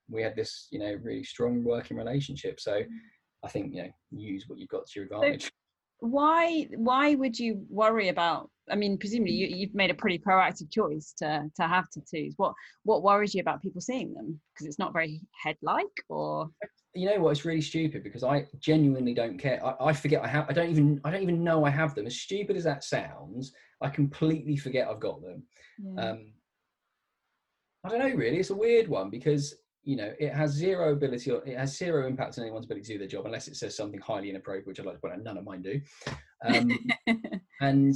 [0.07, 2.59] we had this, you know, really strong working relationship.
[2.59, 2.97] So, hmm.
[3.43, 5.51] I think you know, use what you've got to your advantage
[6.01, 10.71] why why would you worry about i mean presumably you, you've made a pretty proactive
[10.71, 12.33] choice to to have tattoos.
[12.37, 14.39] What what worries you about people seeing them?
[14.53, 16.49] Because it's not very head like or?
[16.95, 17.31] You know what?
[17.31, 19.63] It's really stupid because i genuinely don't care.
[19.65, 22.07] I, I, forget i have i don't even i don't even know i have them.
[22.07, 25.43] As stupid as that sounds i completely forget i've got them.
[25.77, 26.11] Yeah.
[26.11, 26.33] um
[27.83, 28.39] i don't know really.
[28.39, 32.07] It's a weird one because you know, it has zero ability or it has zero
[32.07, 34.79] impact on anyone's ability to do their job unless it says something highly inappropriate, which
[34.79, 35.81] I'd like to point out none of mine do.
[36.45, 36.77] Um,
[37.61, 37.95] and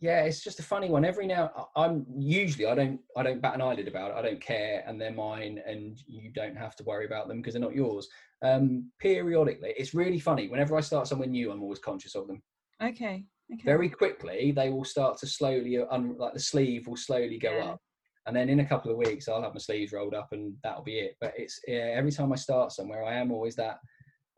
[0.00, 1.04] yeah, it's just a funny one.
[1.04, 4.16] Every now, I'm usually I don't I don't bat an eyelid about it.
[4.16, 7.52] I don't care, and they're mine, and you don't have to worry about them because
[7.52, 8.08] they're not yours.
[8.42, 10.48] Um, periodically, it's really funny.
[10.48, 12.42] Whenever I start somewhere new, I'm always conscious of them.
[12.82, 13.26] Okay.
[13.52, 13.62] Okay.
[13.64, 17.64] Very quickly, they will start to slowly, un- like the sleeve will slowly go yeah.
[17.64, 17.80] up,
[18.26, 20.82] and then in a couple of weeks I'll have my sleeves rolled up and that'll
[20.82, 21.16] be it.
[21.20, 23.78] But it's yeah, every time I start somewhere, I am always that.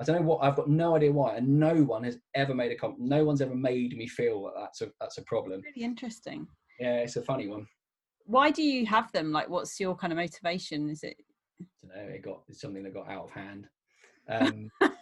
[0.01, 2.72] I don't know what I've got no idea why, and no one has ever made
[2.72, 2.99] a comp.
[2.99, 5.62] No one's ever made me feel that that's a that's a problem.
[5.62, 6.47] Really interesting.
[6.80, 7.66] Yeah, it's a funny one.
[8.24, 9.33] Why do you have them?
[9.33, 10.89] Like, what's your kind of motivation?
[10.89, 11.16] Is it?
[11.61, 12.14] I don't know.
[12.14, 13.68] It got it's something that got out of hand.
[14.28, 14.70] Um,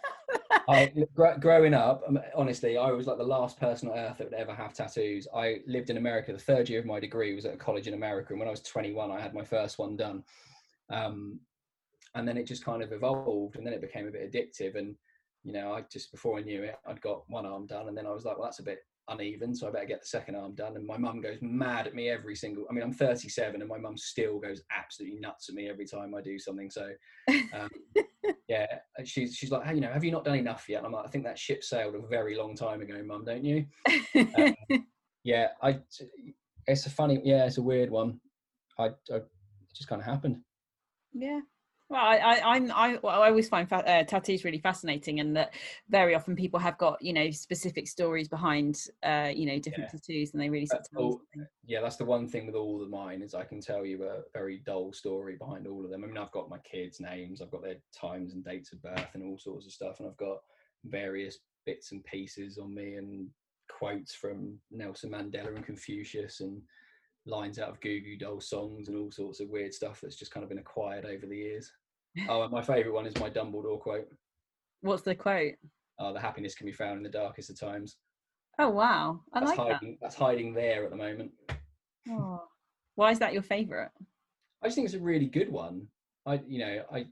[0.71, 0.93] I,
[1.39, 4.53] growing up, um, honestly, I was like the last person on earth that would ever
[4.53, 5.27] have tattoos.
[5.35, 6.33] I lived in America.
[6.33, 8.51] The third year of my degree was at a college in America, and when I
[8.51, 10.23] was 21, I had my first one done.
[10.89, 11.39] Um,
[12.15, 14.75] and then it just kind of evolved, and then it became a bit addictive.
[14.75, 14.95] And
[15.43, 18.05] you know, I just before I knew it, I'd got one arm done, and then
[18.05, 20.55] I was like, well, that's a bit uneven, so I better get the second arm
[20.55, 20.75] done.
[20.75, 22.65] And my mum goes mad at me every single.
[22.69, 26.15] I mean, I'm 37, and my mum still goes absolutely nuts at me every time
[26.15, 26.69] I do something.
[26.69, 26.89] So,
[27.29, 27.69] um,
[28.47, 28.67] yeah,
[29.03, 30.79] she's she's like, hey, you know, have you not done enough yet?
[30.79, 33.43] And I'm like, I think that ship sailed a very long time ago, mum, don't
[33.43, 33.65] you?
[34.37, 34.55] um,
[35.23, 35.79] yeah, I.
[36.67, 38.19] It's a funny, yeah, it's a weird one.
[38.77, 40.37] I, I it just kind of happened.
[41.13, 41.41] Yeah,
[41.91, 45.35] well, I, I, I'm, I, well, I always find fa- uh, tattoos really fascinating, and
[45.35, 45.53] that
[45.89, 49.99] very often people have got, you know, specific stories behind, uh, you know, different yeah.
[49.99, 51.19] tattoos, and they really sort of
[51.65, 54.21] Yeah, that's the one thing with all of mine is I can tell you a
[54.33, 56.05] very dull story behind all of them.
[56.05, 59.09] I mean, I've got my kids' names, I've got their times and dates of birth,
[59.13, 60.37] and all sorts of stuff, and I've got
[60.85, 63.27] various bits and pieces on me, and
[63.69, 66.61] quotes from Nelson Mandela and Confucius, and
[67.25, 70.31] lines out of Goo Goo Doll songs, and all sorts of weird stuff that's just
[70.31, 71.69] kind of been acquired over the years.
[72.27, 74.07] Oh, and my favourite one is my Dumbledore quote.
[74.81, 75.53] What's the quote?
[75.99, 77.97] Oh, the happiness can be found in the darkest of times.
[78.59, 81.31] Oh wow, I that's like hiding, That's hiding there at the moment.
[82.09, 82.43] Oh.
[82.95, 83.89] Why is that your favourite?
[84.61, 85.87] I just think it's a really good one.
[86.25, 87.05] I, you know, I uh,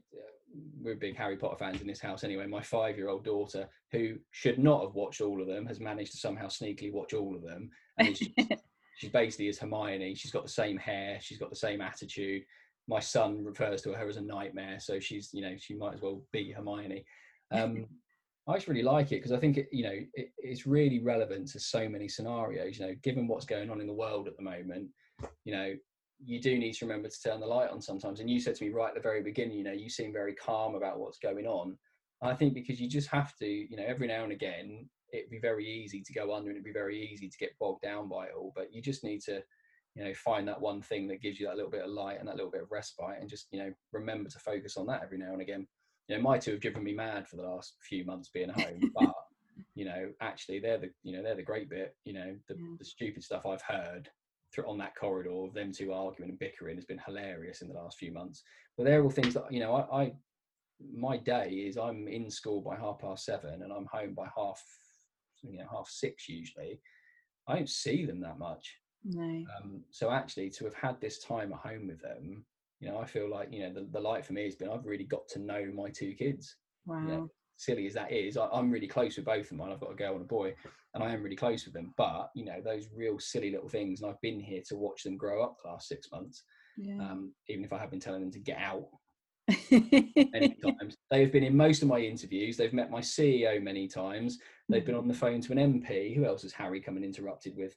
[0.82, 2.46] we're big Harry Potter fans in this house anyway.
[2.46, 6.46] My five-year-old daughter, who should not have watched all of them, has managed to somehow
[6.46, 7.70] sneakily watch all of them.
[7.98, 8.16] And
[8.96, 10.14] she's basically as Hermione.
[10.14, 11.18] She's got the same hair.
[11.20, 12.42] She's got the same attitude.
[12.90, 16.02] My son refers to her as a nightmare, so she's, you know, she might as
[16.02, 17.04] well be Hermione.
[17.52, 17.86] Um,
[18.48, 21.46] I just really like it because I think it, you know, it, it's really relevant
[21.52, 22.78] to so many scenarios.
[22.78, 24.88] You know, given what's going on in the world at the moment,
[25.44, 25.74] you know,
[26.24, 28.18] you do need to remember to turn the light on sometimes.
[28.18, 30.34] And you said to me right at the very beginning, you know, you seem very
[30.34, 31.78] calm about what's going on.
[32.22, 35.38] I think because you just have to, you know, every now and again, it'd be
[35.38, 38.26] very easy to go under and it'd be very easy to get bogged down by
[38.26, 38.52] it all.
[38.54, 39.42] But you just need to,
[39.94, 42.28] you know, find that one thing that gives you that little bit of light and
[42.28, 45.18] that little bit of respite and just, you know, remember to focus on that every
[45.18, 45.66] now and again.
[46.08, 48.80] You know, my two have driven me mad for the last few months being home,
[48.94, 49.12] but
[49.74, 52.76] you know, actually they're the, you know, they're the great bit, you know, the, Yeah.
[52.78, 54.08] the stupid stuff I've heard
[54.52, 57.74] through on that corridor of them two arguing and bickering has been hilarious in the
[57.74, 58.42] last few months.
[58.76, 59.74] But they're all things that you know.
[59.74, 60.12] I, I
[60.92, 64.62] my day is I'm in school by half past seven and I'm home by half
[65.42, 66.80] you know half six usually.
[67.46, 68.76] I don't see them that much.
[69.04, 69.44] No.
[69.56, 72.44] Um, so actually, to have had this time at home with them,
[72.80, 74.86] you know, I feel like you know the, the light for me has been I've
[74.86, 76.56] really got to know my two kids.
[76.86, 77.00] Wow.
[77.00, 79.70] You know, silly as that is, I, I'm really close with both of mine.
[79.70, 80.54] I've got a girl and a boy,
[80.94, 81.94] and I am really close with them.
[81.96, 85.16] But you know, those real silly little things, and I've been here to watch them
[85.16, 86.42] grow up the last six months.
[86.76, 86.98] Yeah.
[87.00, 88.86] Um, even if I have been telling them to get out
[89.70, 92.56] many times, they have been in most of my interviews.
[92.56, 94.38] They've met my CEO many times.
[94.68, 96.14] They've been on the phone to an MP.
[96.16, 97.76] Who else has Harry come and interrupted with?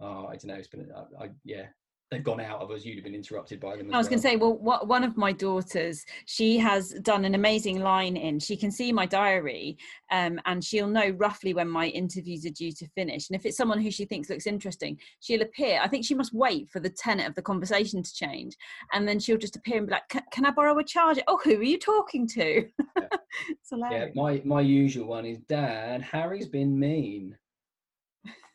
[0.00, 0.54] Oh, I don't know.
[0.54, 1.66] It's been, I, I, yeah,
[2.10, 2.84] they've gone out of us.
[2.84, 3.92] You'd have been interrupted by them.
[3.92, 4.10] I was well.
[4.10, 8.16] going to say, well, what, one of my daughters, she has done an amazing line
[8.16, 8.38] in.
[8.38, 9.76] She can see my diary,
[10.12, 13.28] um, and she'll know roughly when my interviews are due to finish.
[13.28, 15.80] And if it's someone who she thinks looks interesting, she'll appear.
[15.82, 18.54] I think she must wait for the tenet of the conversation to change,
[18.92, 21.22] and then she'll just appear and be like, "Can, I borrow a charger?
[21.26, 24.14] Oh, who are you talking to?" it's Yeah, hilarious.
[24.14, 26.02] my my usual one is Dad.
[26.02, 27.36] Harry's been mean.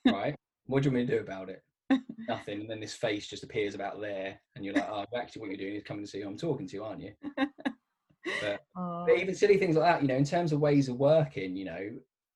[0.05, 0.35] Right?
[0.71, 1.61] What do you want me to do about it?
[2.27, 2.61] Nothing.
[2.61, 5.57] And then this face just appears about there, and you're like, oh, actually, what you're
[5.57, 7.13] doing is coming to see who I'm talking to, aren't you?
[8.77, 11.55] Oh, But even silly things like that, you know, in terms of ways of working,
[11.55, 11.89] you know,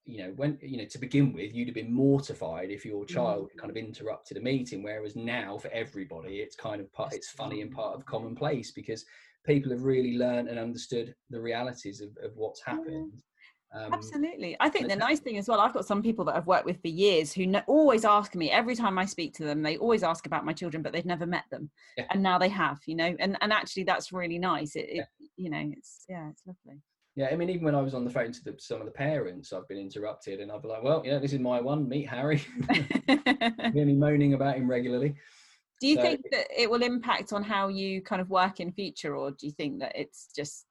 [0.06, 3.08] you know, when you know, to begin with, you'd have been mortified if your mm.
[3.08, 4.84] child kind of interrupted a meeting.
[4.84, 8.06] Whereas now, for everybody, it's kind of part, it's funny and part of mm.
[8.06, 9.06] commonplace because
[9.46, 12.72] people have really learned and understood the realities of, of what's mm.
[12.72, 13.22] happened.
[13.74, 14.55] Um, Absolutely.
[14.59, 16.82] I think the nice thing as well, I've got some people that I've worked with
[16.82, 20.26] for years who always ask me every time I speak to them, they always ask
[20.26, 21.70] about my children, but they've never met them.
[21.97, 22.05] Yeah.
[22.11, 24.76] And now they have, you know, and, and actually that's really nice.
[24.76, 25.01] It, Yeah.
[25.20, 26.80] it you know, it's, yeah, it's lovely.
[27.18, 28.91] Yeah, I mean, even when I was on the phone to the, some of the
[28.91, 31.88] parents, I've been interrupted, and I'd be like, "Well, you know, this is my one.
[31.88, 32.43] Meet Harry."
[33.74, 35.16] Me moaning about him regularly.
[35.80, 38.72] do you So- think that it will impact on how you kind of work in
[38.74, 40.66] future or do you think that it's just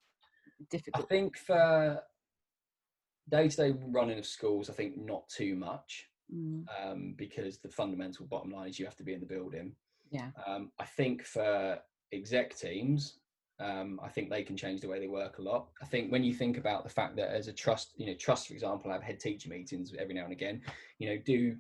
[0.70, 1.05] difficult?
[1.05, 2.03] I think for
[3.31, 8.51] day-to-day running of schools, I think not too much, Mm, um, because the fundamental bottom
[8.51, 9.77] line is you have to be in the building.
[10.11, 10.31] yeah.
[10.47, 11.79] Um, I think for
[12.12, 13.18] exec teams,
[13.61, 15.68] um, I think they can change the way they work a lot.
[15.83, 18.49] I think when you think about the fact that as a trust, you know, trust,
[18.49, 20.62] for example, I have head teacher meetings every now and again,
[20.99, 21.57] you know, do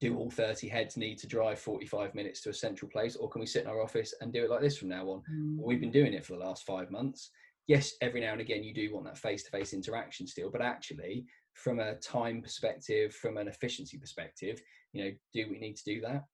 [0.00, 3.40] do all 30 heads need to drive 45 minutes to a central place or can
[3.40, 5.66] we sit in our office and do it like this from now on Mm, well,
[5.66, 7.30] we've been doing it for the last five months
[7.68, 11.78] yes every now and again you do want that face-to-face interaction still but actually from
[11.78, 14.60] a time perspective from an efficiency perspective
[14.92, 16.24] you know do we need to do that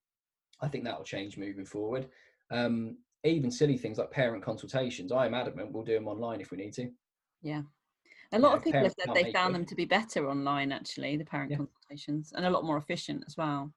[0.62, 2.08] i think that will change moving forward
[2.50, 6.50] um, even silly things like parent consultations i am adamant we'll do them online if
[6.50, 6.90] we need to
[7.42, 7.62] yeah.
[8.32, 9.58] A lot of people have said they found it.
[9.58, 11.58] them to be better online, actually, the parent Yeah.
[11.58, 13.70] consultations, and a lot more efficient as well.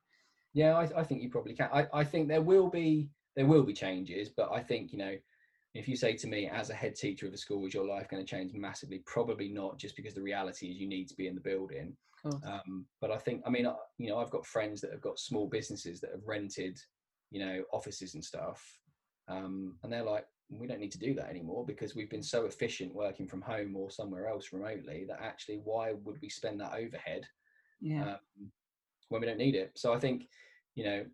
[0.54, 1.70] Yeah, I, I think you probably can.
[1.72, 5.16] I, I think there will be there will be changes, but I think you know,
[5.78, 8.10] if you say to me as a head teacher of a school, is your life
[8.10, 9.04] going to change massively?
[9.06, 11.96] Probably not, just because the reality is you need to be in the building.
[12.44, 15.20] Um, but I think, I mean, I- you know, I've got friends that have got
[15.20, 16.80] small businesses that have rented,
[17.32, 18.62] you know, offices and stuff,
[19.28, 22.46] um, and they're like, we don't need to do that anymore because we've been so
[22.46, 26.74] efficient working from home or somewhere else remotely that actually, why would we spend that
[26.74, 27.28] overhead?
[27.82, 28.14] yeah.
[28.14, 28.52] um,
[29.10, 29.72] when we don't need it.
[29.76, 30.28] So I think,
[30.76, 31.06] you know,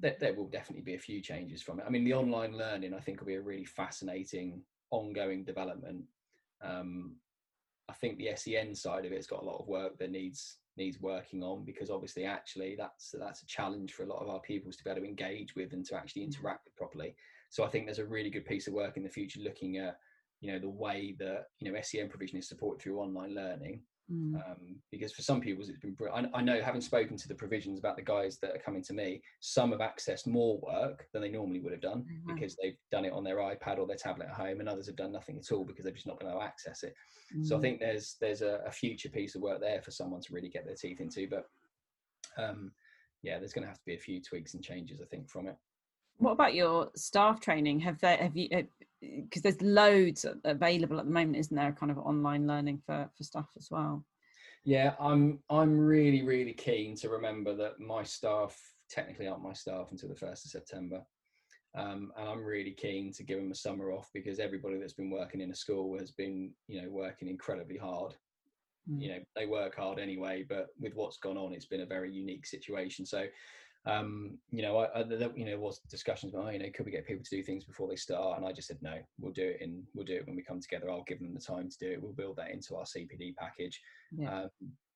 [0.00, 1.84] there, there will definitely be a few changes from it.
[1.86, 6.04] I mean, the online learning, I think, will be a really fascinating ongoing development.
[6.62, 7.16] Um,
[7.88, 11.00] I think the SEN side of it's got a lot of work that needs needs
[11.00, 14.76] working on because obviously, actually, that's that's a challenge for a lot of our pupils
[14.76, 17.14] to be able to engage with and to actually interact with properly.
[17.50, 19.98] So I think there's a really good piece of work in the future looking at,
[20.40, 23.82] you know, the way that you know SEN provision is supported through online learning
[24.12, 24.34] Mm.
[24.34, 25.96] Um, because for some people it's been.
[26.12, 28.92] I, I know, having spoken to the provisions about the guys that are coming to
[28.92, 32.34] me, some have accessed more work than they normally would have done wow.
[32.34, 34.96] because they've done it on their iPad or their tablet at home, and others have
[34.96, 36.94] done nothing at all because they've just not been able to access it.
[37.42, 37.62] So I Mm.
[37.62, 40.66] think there's there's a, a future piece of work there for someone to really get
[40.66, 41.26] their teeth into.
[41.26, 41.46] But
[42.36, 42.72] um,
[43.22, 45.48] yeah, there's going to have to be a few tweaks and changes, I think, from
[45.48, 45.56] it.
[46.18, 47.80] What about your staff training?
[47.80, 48.48] Have they have you
[49.22, 51.72] because there's loads available at the moment, isn't there?
[51.72, 54.04] Kind of online learning for for staff as well.
[54.64, 58.58] Yeah, I'm I'm really really keen to remember that my staff
[58.90, 61.02] technically aren't my staff until the first of September,
[61.76, 65.10] um, and I'm really keen to give them a summer off because everybody that's been
[65.10, 68.14] working in a school has been you know working incredibly hard.
[68.90, 69.02] Mm.
[69.02, 72.12] You know they work hard anyway, but with what's gone on, it's been a very
[72.12, 73.06] unique situation.
[73.06, 73.26] So.
[73.86, 76.86] Um, you know, I, I, there, you know, was discussions about, oh, you know, could
[76.86, 78.38] we get people to do things before they start?
[78.38, 80.60] And I just said, no, we'll do it in, we'll do it when we come
[80.60, 80.90] together.
[80.90, 82.02] I'll give them the time to do it.
[82.02, 83.80] We'll build that into our CPD package
[84.16, 84.44] Yeah.
[84.44, 84.50] um,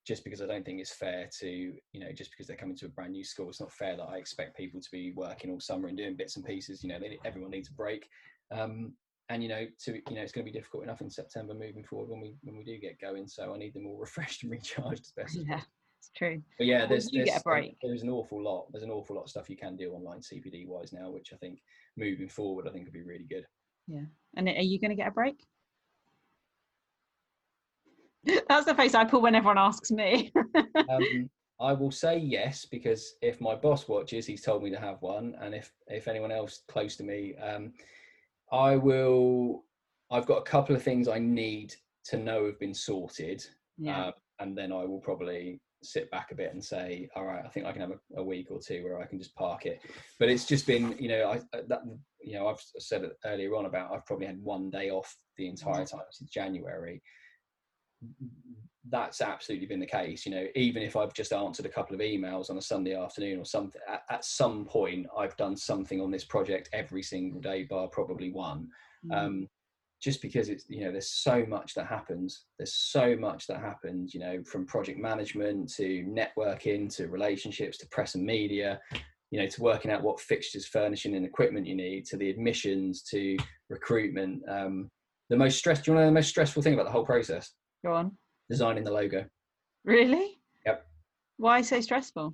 [0.07, 2.87] just because I don't think it's fair to, you know, just because they're coming to
[2.87, 5.59] a brand new school, it's not fair that I expect people to be working all
[5.59, 6.83] summer and doing bits and pieces.
[6.83, 8.09] You know, they, everyone needs a break.
[8.49, 8.93] Um,
[9.29, 11.83] and you know, to you know, it's going to be difficult enough in September moving
[11.83, 13.27] forward when we when we do get going.
[13.27, 15.73] So I need them all refreshed and recharged as best as Yeah, possible.
[15.99, 16.41] It's true.
[16.57, 17.29] But yeah, there's, there's
[17.83, 18.67] there's an awful lot.
[18.71, 21.37] There's an awful lot of stuff you can do online CPD wise now, which I
[21.37, 21.59] think
[21.97, 23.45] moving forward, I think would be really good.
[23.87, 24.05] Yeah.
[24.35, 25.45] And are you going to get a break?
[28.47, 30.31] That's the face I pull when everyone asks me.
[30.55, 31.29] um,
[31.59, 35.35] I will say yes because if my boss watches, he's told me to have one,
[35.41, 37.73] and if if anyone else close to me, um,
[38.51, 39.65] I will.
[40.11, 41.75] I've got a couple of things I need
[42.05, 43.45] to know have been sorted,
[43.77, 44.05] yeah.
[44.05, 47.49] um, and then I will probably sit back a bit and say, all right, I
[47.49, 49.81] think I can have a, a week or two where I can just park it.
[50.19, 51.81] But it's just been, you know, I that
[52.21, 55.47] you know I've said it earlier on about I've probably had one day off the
[55.47, 57.01] entire time since January
[58.89, 60.25] that's absolutely been the case.
[60.25, 63.39] You know, even if I've just answered a couple of emails on a Sunday afternoon
[63.39, 67.63] or something, at, at some point I've done something on this project every single day,
[67.63, 68.69] bar probably one.
[69.05, 69.17] Mm.
[69.17, 69.49] Um,
[70.01, 72.45] just because it's you know there's so much that happens.
[72.57, 74.13] There's so much that happens.
[74.13, 78.79] You know, from project management to networking to relationships to press and media.
[79.31, 83.03] You know, to working out what fixtures, furnishing, and equipment you need, to the admissions,
[83.11, 83.37] to
[83.69, 84.41] recruitment.
[84.49, 84.89] Um,
[85.29, 85.81] the most stress.
[85.81, 87.51] Do you want to know the most stressful thing about the whole process?
[87.85, 88.17] Go on.
[88.49, 89.25] Designing the logo.
[89.85, 90.39] Really?
[90.65, 90.85] Yep.
[91.37, 92.33] Why so stressful?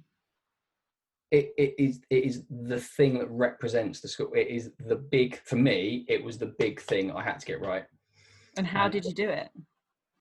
[1.32, 4.32] It, it is it is the thing that represents the school.
[4.36, 6.06] It is the big for me.
[6.08, 7.86] It was the big thing I had to get right.
[8.58, 9.50] And how did you do it?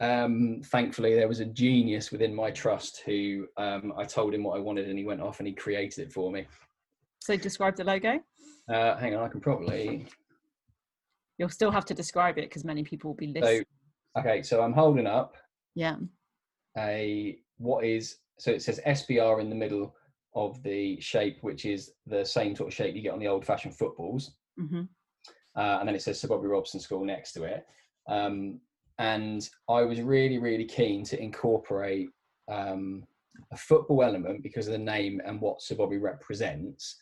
[0.01, 4.57] Um, thankfully, there was a genius within my trust who um, I told him what
[4.57, 6.47] I wanted, and he went off and he created it for me.
[7.21, 8.19] So describe the logo.
[8.69, 10.07] Uh, hang on, I can probably.
[11.39, 13.65] You'll still have to describe it because many people will be So, listening.
[14.19, 15.37] okay, so I'm holding up
[15.75, 15.97] yeah.
[16.79, 19.95] a what is so it says SBR in the middle
[20.35, 23.76] of the shape, which is the same sort of shape you get on the old-fashioned
[23.76, 24.35] footballs.
[24.59, 24.82] hmm
[25.57, 27.64] uh, and then it says Sir Bobby Robson School next to it.
[28.09, 28.61] Um,
[28.99, 32.09] and I was really, really keen to incorporate
[32.51, 33.05] um,
[33.53, 36.97] a football element because of the name and what Sir Bobby represents.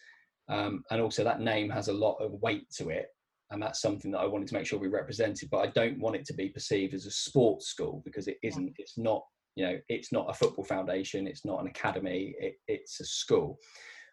[0.48, 3.06] Um, and also, that name has a lot of weight to it.
[3.50, 5.50] And that's something that I wanted to make sure we represented.
[5.50, 8.72] But I don't want it to be perceived as a sports school because it isn't.
[8.78, 9.22] It's not.
[9.56, 11.26] You know, it's not a football foundation.
[11.26, 12.34] It's not an academy.
[12.38, 13.58] It, it's a school.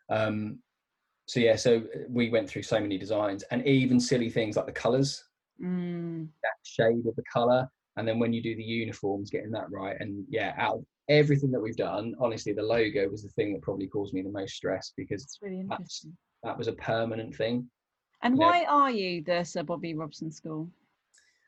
[0.10, 0.60] Um,
[1.28, 4.72] so yeah, so we went through so many designs and even silly things like the
[4.72, 5.24] colours,
[5.62, 6.30] Mm.
[6.42, 9.98] that shade of the colour, and then when you do the uniforms, getting that right.
[10.00, 13.62] And yeah, out of everything that we've done, honestly, the logo was the thing that
[13.62, 15.66] probably caused me the most stress because It's really
[16.44, 17.70] that was a permanent thing.
[18.22, 18.46] And yeah.
[18.46, 20.70] why are you the Sir Bobby Robson School?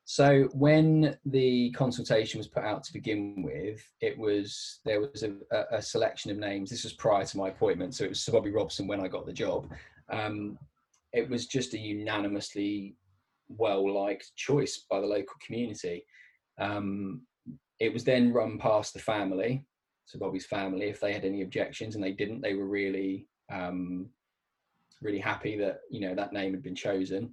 [0.06, 5.34] So when the consultation was put out to begin with, it was there was a,
[5.72, 6.70] a, selection of names.
[6.70, 9.26] This was prior to my appointment, so it was Sir Bobby Robson when I got
[9.26, 9.72] the job.
[10.10, 10.58] Um,
[11.14, 12.96] it was just a unanimously
[13.48, 16.06] well liked choice by the local community.
[16.60, 17.22] Um,
[17.80, 19.66] it was then run past the family,
[20.06, 22.42] Sir Bobby's family, if they had any objections, and they didn't.
[22.42, 24.10] They were really um,
[25.02, 27.32] really happy that you know that name had been chosen,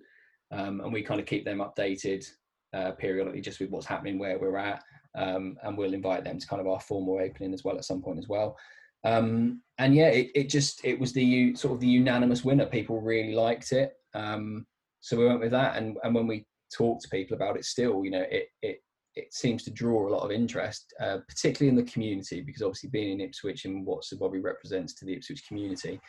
[0.53, 2.25] um, and we kind of keep them updated
[2.73, 4.83] uh, periodically just with what's happening where we're at
[5.16, 8.03] um, and we'll invite them to kind of our formal opening as well at some
[8.03, 8.57] point as well.
[9.05, 12.66] Um, and yeah it, it just it was the sort of the unanimous winner.
[12.66, 13.93] People really liked it.
[14.14, 14.66] Um,
[15.01, 18.05] so we went with that and, and when we talk to people about it still
[18.05, 18.83] you know it it
[19.14, 22.91] it seems to draw a lot of interest uh, particularly in the community because obviously
[22.91, 26.01] being in ipswich and what sir bobby represents to the ipswich community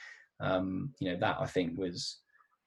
[0.41, 2.19] um, you know that i think was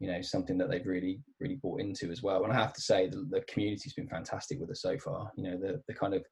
[0.03, 2.81] you know something that they've really really bought into as well and i have to
[2.81, 6.13] say the, the community's been fantastic with us so far you know the the kind
[6.13, 6.25] of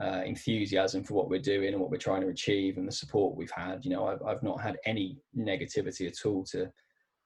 [0.00, 3.36] uh, enthusiasm for what we're doing and what we're trying to achieve and the support
[3.36, 3.84] we've had.
[3.84, 6.70] You know, I've, I've not had any negativity at all to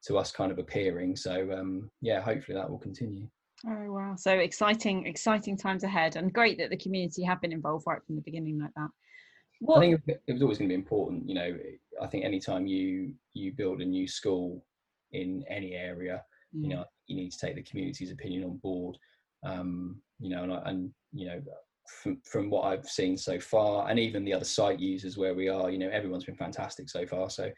[0.07, 1.17] to us kind of appearing.
[1.17, 3.29] So um, yeah, hopefully that will continue.
[3.67, 4.15] Oh wow!
[4.17, 8.17] So exciting, exciting times ahead, and great that the community have been involved right from
[8.17, 8.89] the beginning like that.
[9.61, 9.79] What...
[9.79, 11.29] I think it was always going to be important.
[11.29, 11.57] You know,
[12.03, 14.65] I think anytime you you build a new school
[15.15, 16.23] in any area,
[16.55, 16.63] mm.
[16.63, 18.97] you know, you need to take the community's opinion on board.
[19.45, 21.41] Um, you know, and, and you know,
[22.03, 25.49] from, from what I've seen so far, and even the other site users where we
[25.49, 27.31] are, you know, everyone's been fantastic so far.
[27.31, 27.51] So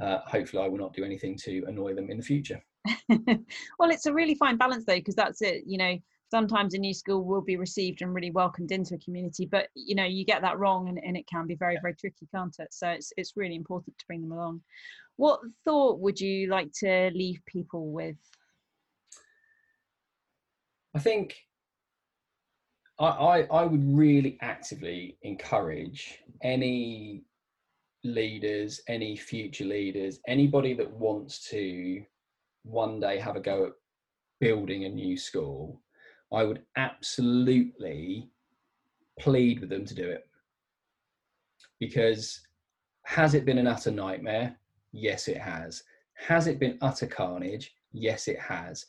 [0.00, 2.62] uh, hopefully, I will not do anything to annoy them in the future.
[3.08, 5.64] well, it's a really fine balance though, because that's it.
[5.66, 5.98] You know,
[6.30, 9.94] sometimes a new school will be received and really welcomed into a community, but you
[9.94, 12.72] know, you get that wrong, and, and it can be very, very tricky, can't it?
[12.72, 14.62] So it's it's really important to bring them along.
[15.16, 18.16] What thought would you like to leave people with?
[20.94, 21.36] I think
[22.98, 27.24] I, I, I would really actively encourage any
[28.04, 32.04] leaders, any future leaders, anybody that wants to
[32.64, 33.72] one day have a go at
[34.40, 35.80] building a new school,
[36.34, 38.28] I would absolutely
[39.20, 40.26] plead with them to do it.
[41.78, 42.40] Because
[43.04, 44.56] has it been an utter nightmare?
[44.92, 45.82] Yes, it has.
[46.14, 47.74] Has it been utter carnage?
[47.92, 48.86] Yes, it has.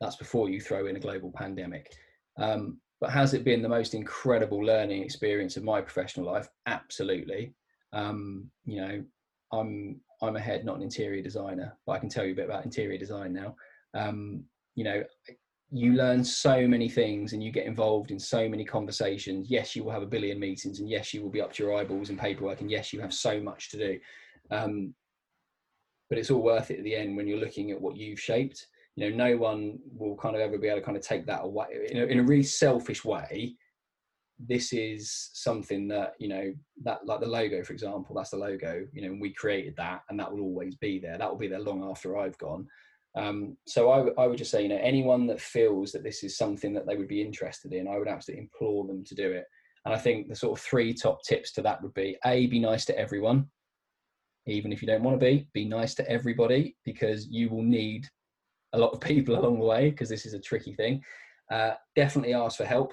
[0.00, 1.94] That's before you throw in a global pandemic.
[2.38, 6.48] Um, but has it been the most incredible learning experience of my professional life?
[6.66, 7.54] Absolutely.
[7.92, 9.04] Um, you know,
[9.52, 12.46] I'm I'm a head, not an interior designer, but I can tell you a bit
[12.46, 13.56] about interior design now.
[13.94, 15.04] Um, you know,
[15.70, 19.50] you learn so many things and you get involved in so many conversations.
[19.50, 21.76] Yes, you will have a billion meetings, and yes, you will be up to your
[21.76, 23.98] eyeballs in paperwork, and yes, you have so much to do.
[24.50, 24.94] Um,
[26.08, 28.68] but it's all worth it at the end when you're looking at what you've shaped
[28.96, 31.42] you know no one will kind of ever be able to kind of take that
[31.42, 33.54] away in a, in a really selfish way
[34.38, 36.52] this is something that you know
[36.82, 40.18] that like the logo for example that's the logo you know we created that and
[40.18, 42.66] that will always be there that will be there long after i've gone
[43.16, 46.74] um, so I would just say you know anyone that feels that this is something
[46.74, 49.44] that they would be interested in i would absolutely implore them to do it
[49.84, 52.58] and i think the sort of three top tips to that would be a be
[52.58, 53.46] nice to everyone
[54.46, 58.08] even if you don't want to be be nice to everybody because you will need
[58.74, 61.02] a lot of people along the way because this is a tricky thing.
[61.50, 62.92] Uh, definitely ask for help.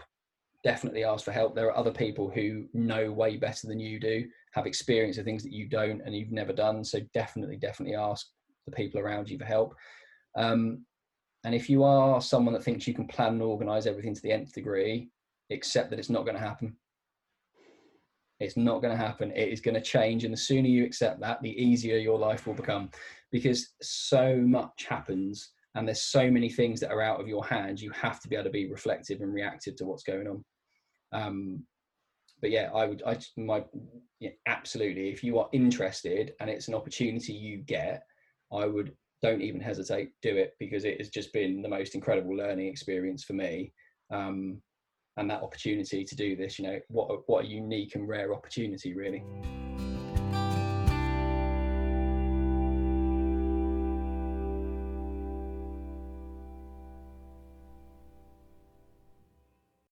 [0.63, 1.55] Definitely ask for help.
[1.55, 5.43] There are other people who know way better than you do, have experience of things
[5.43, 6.83] that you don't and you've never done.
[6.83, 8.27] So definitely, definitely ask
[8.67, 9.73] the people around you for help.
[10.35, 10.85] Um,
[11.43, 14.31] and if you are someone that thinks you can plan and organize everything to the
[14.31, 15.09] nth degree,
[15.51, 16.75] accept that it's not going to happen.
[18.39, 19.31] It's not going to happen.
[19.31, 20.23] It is going to change.
[20.23, 22.89] And the sooner you accept that, the easier your life will become
[23.31, 27.81] because so much happens and there's so many things that are out of your hands
[27.81, 30.43] you have to be able to be reflective and reactive to what's going on
[31.13, 31.63] um,
[32.41, 33.63] but yeah i would i my
[34.19, 38.03] yeah, absolutely if you are interested and it's an opportunity you get
[38.51, 42.35] i would don't even hesitate do it because it has just been the most incredible
[42.35, 43.71] learning experience for me
[44.11, 44.61] um,
[45.17, 48.33] and that opportunity to do this you know what a, what a unique and rare
[48.33, 49.23] opportunity really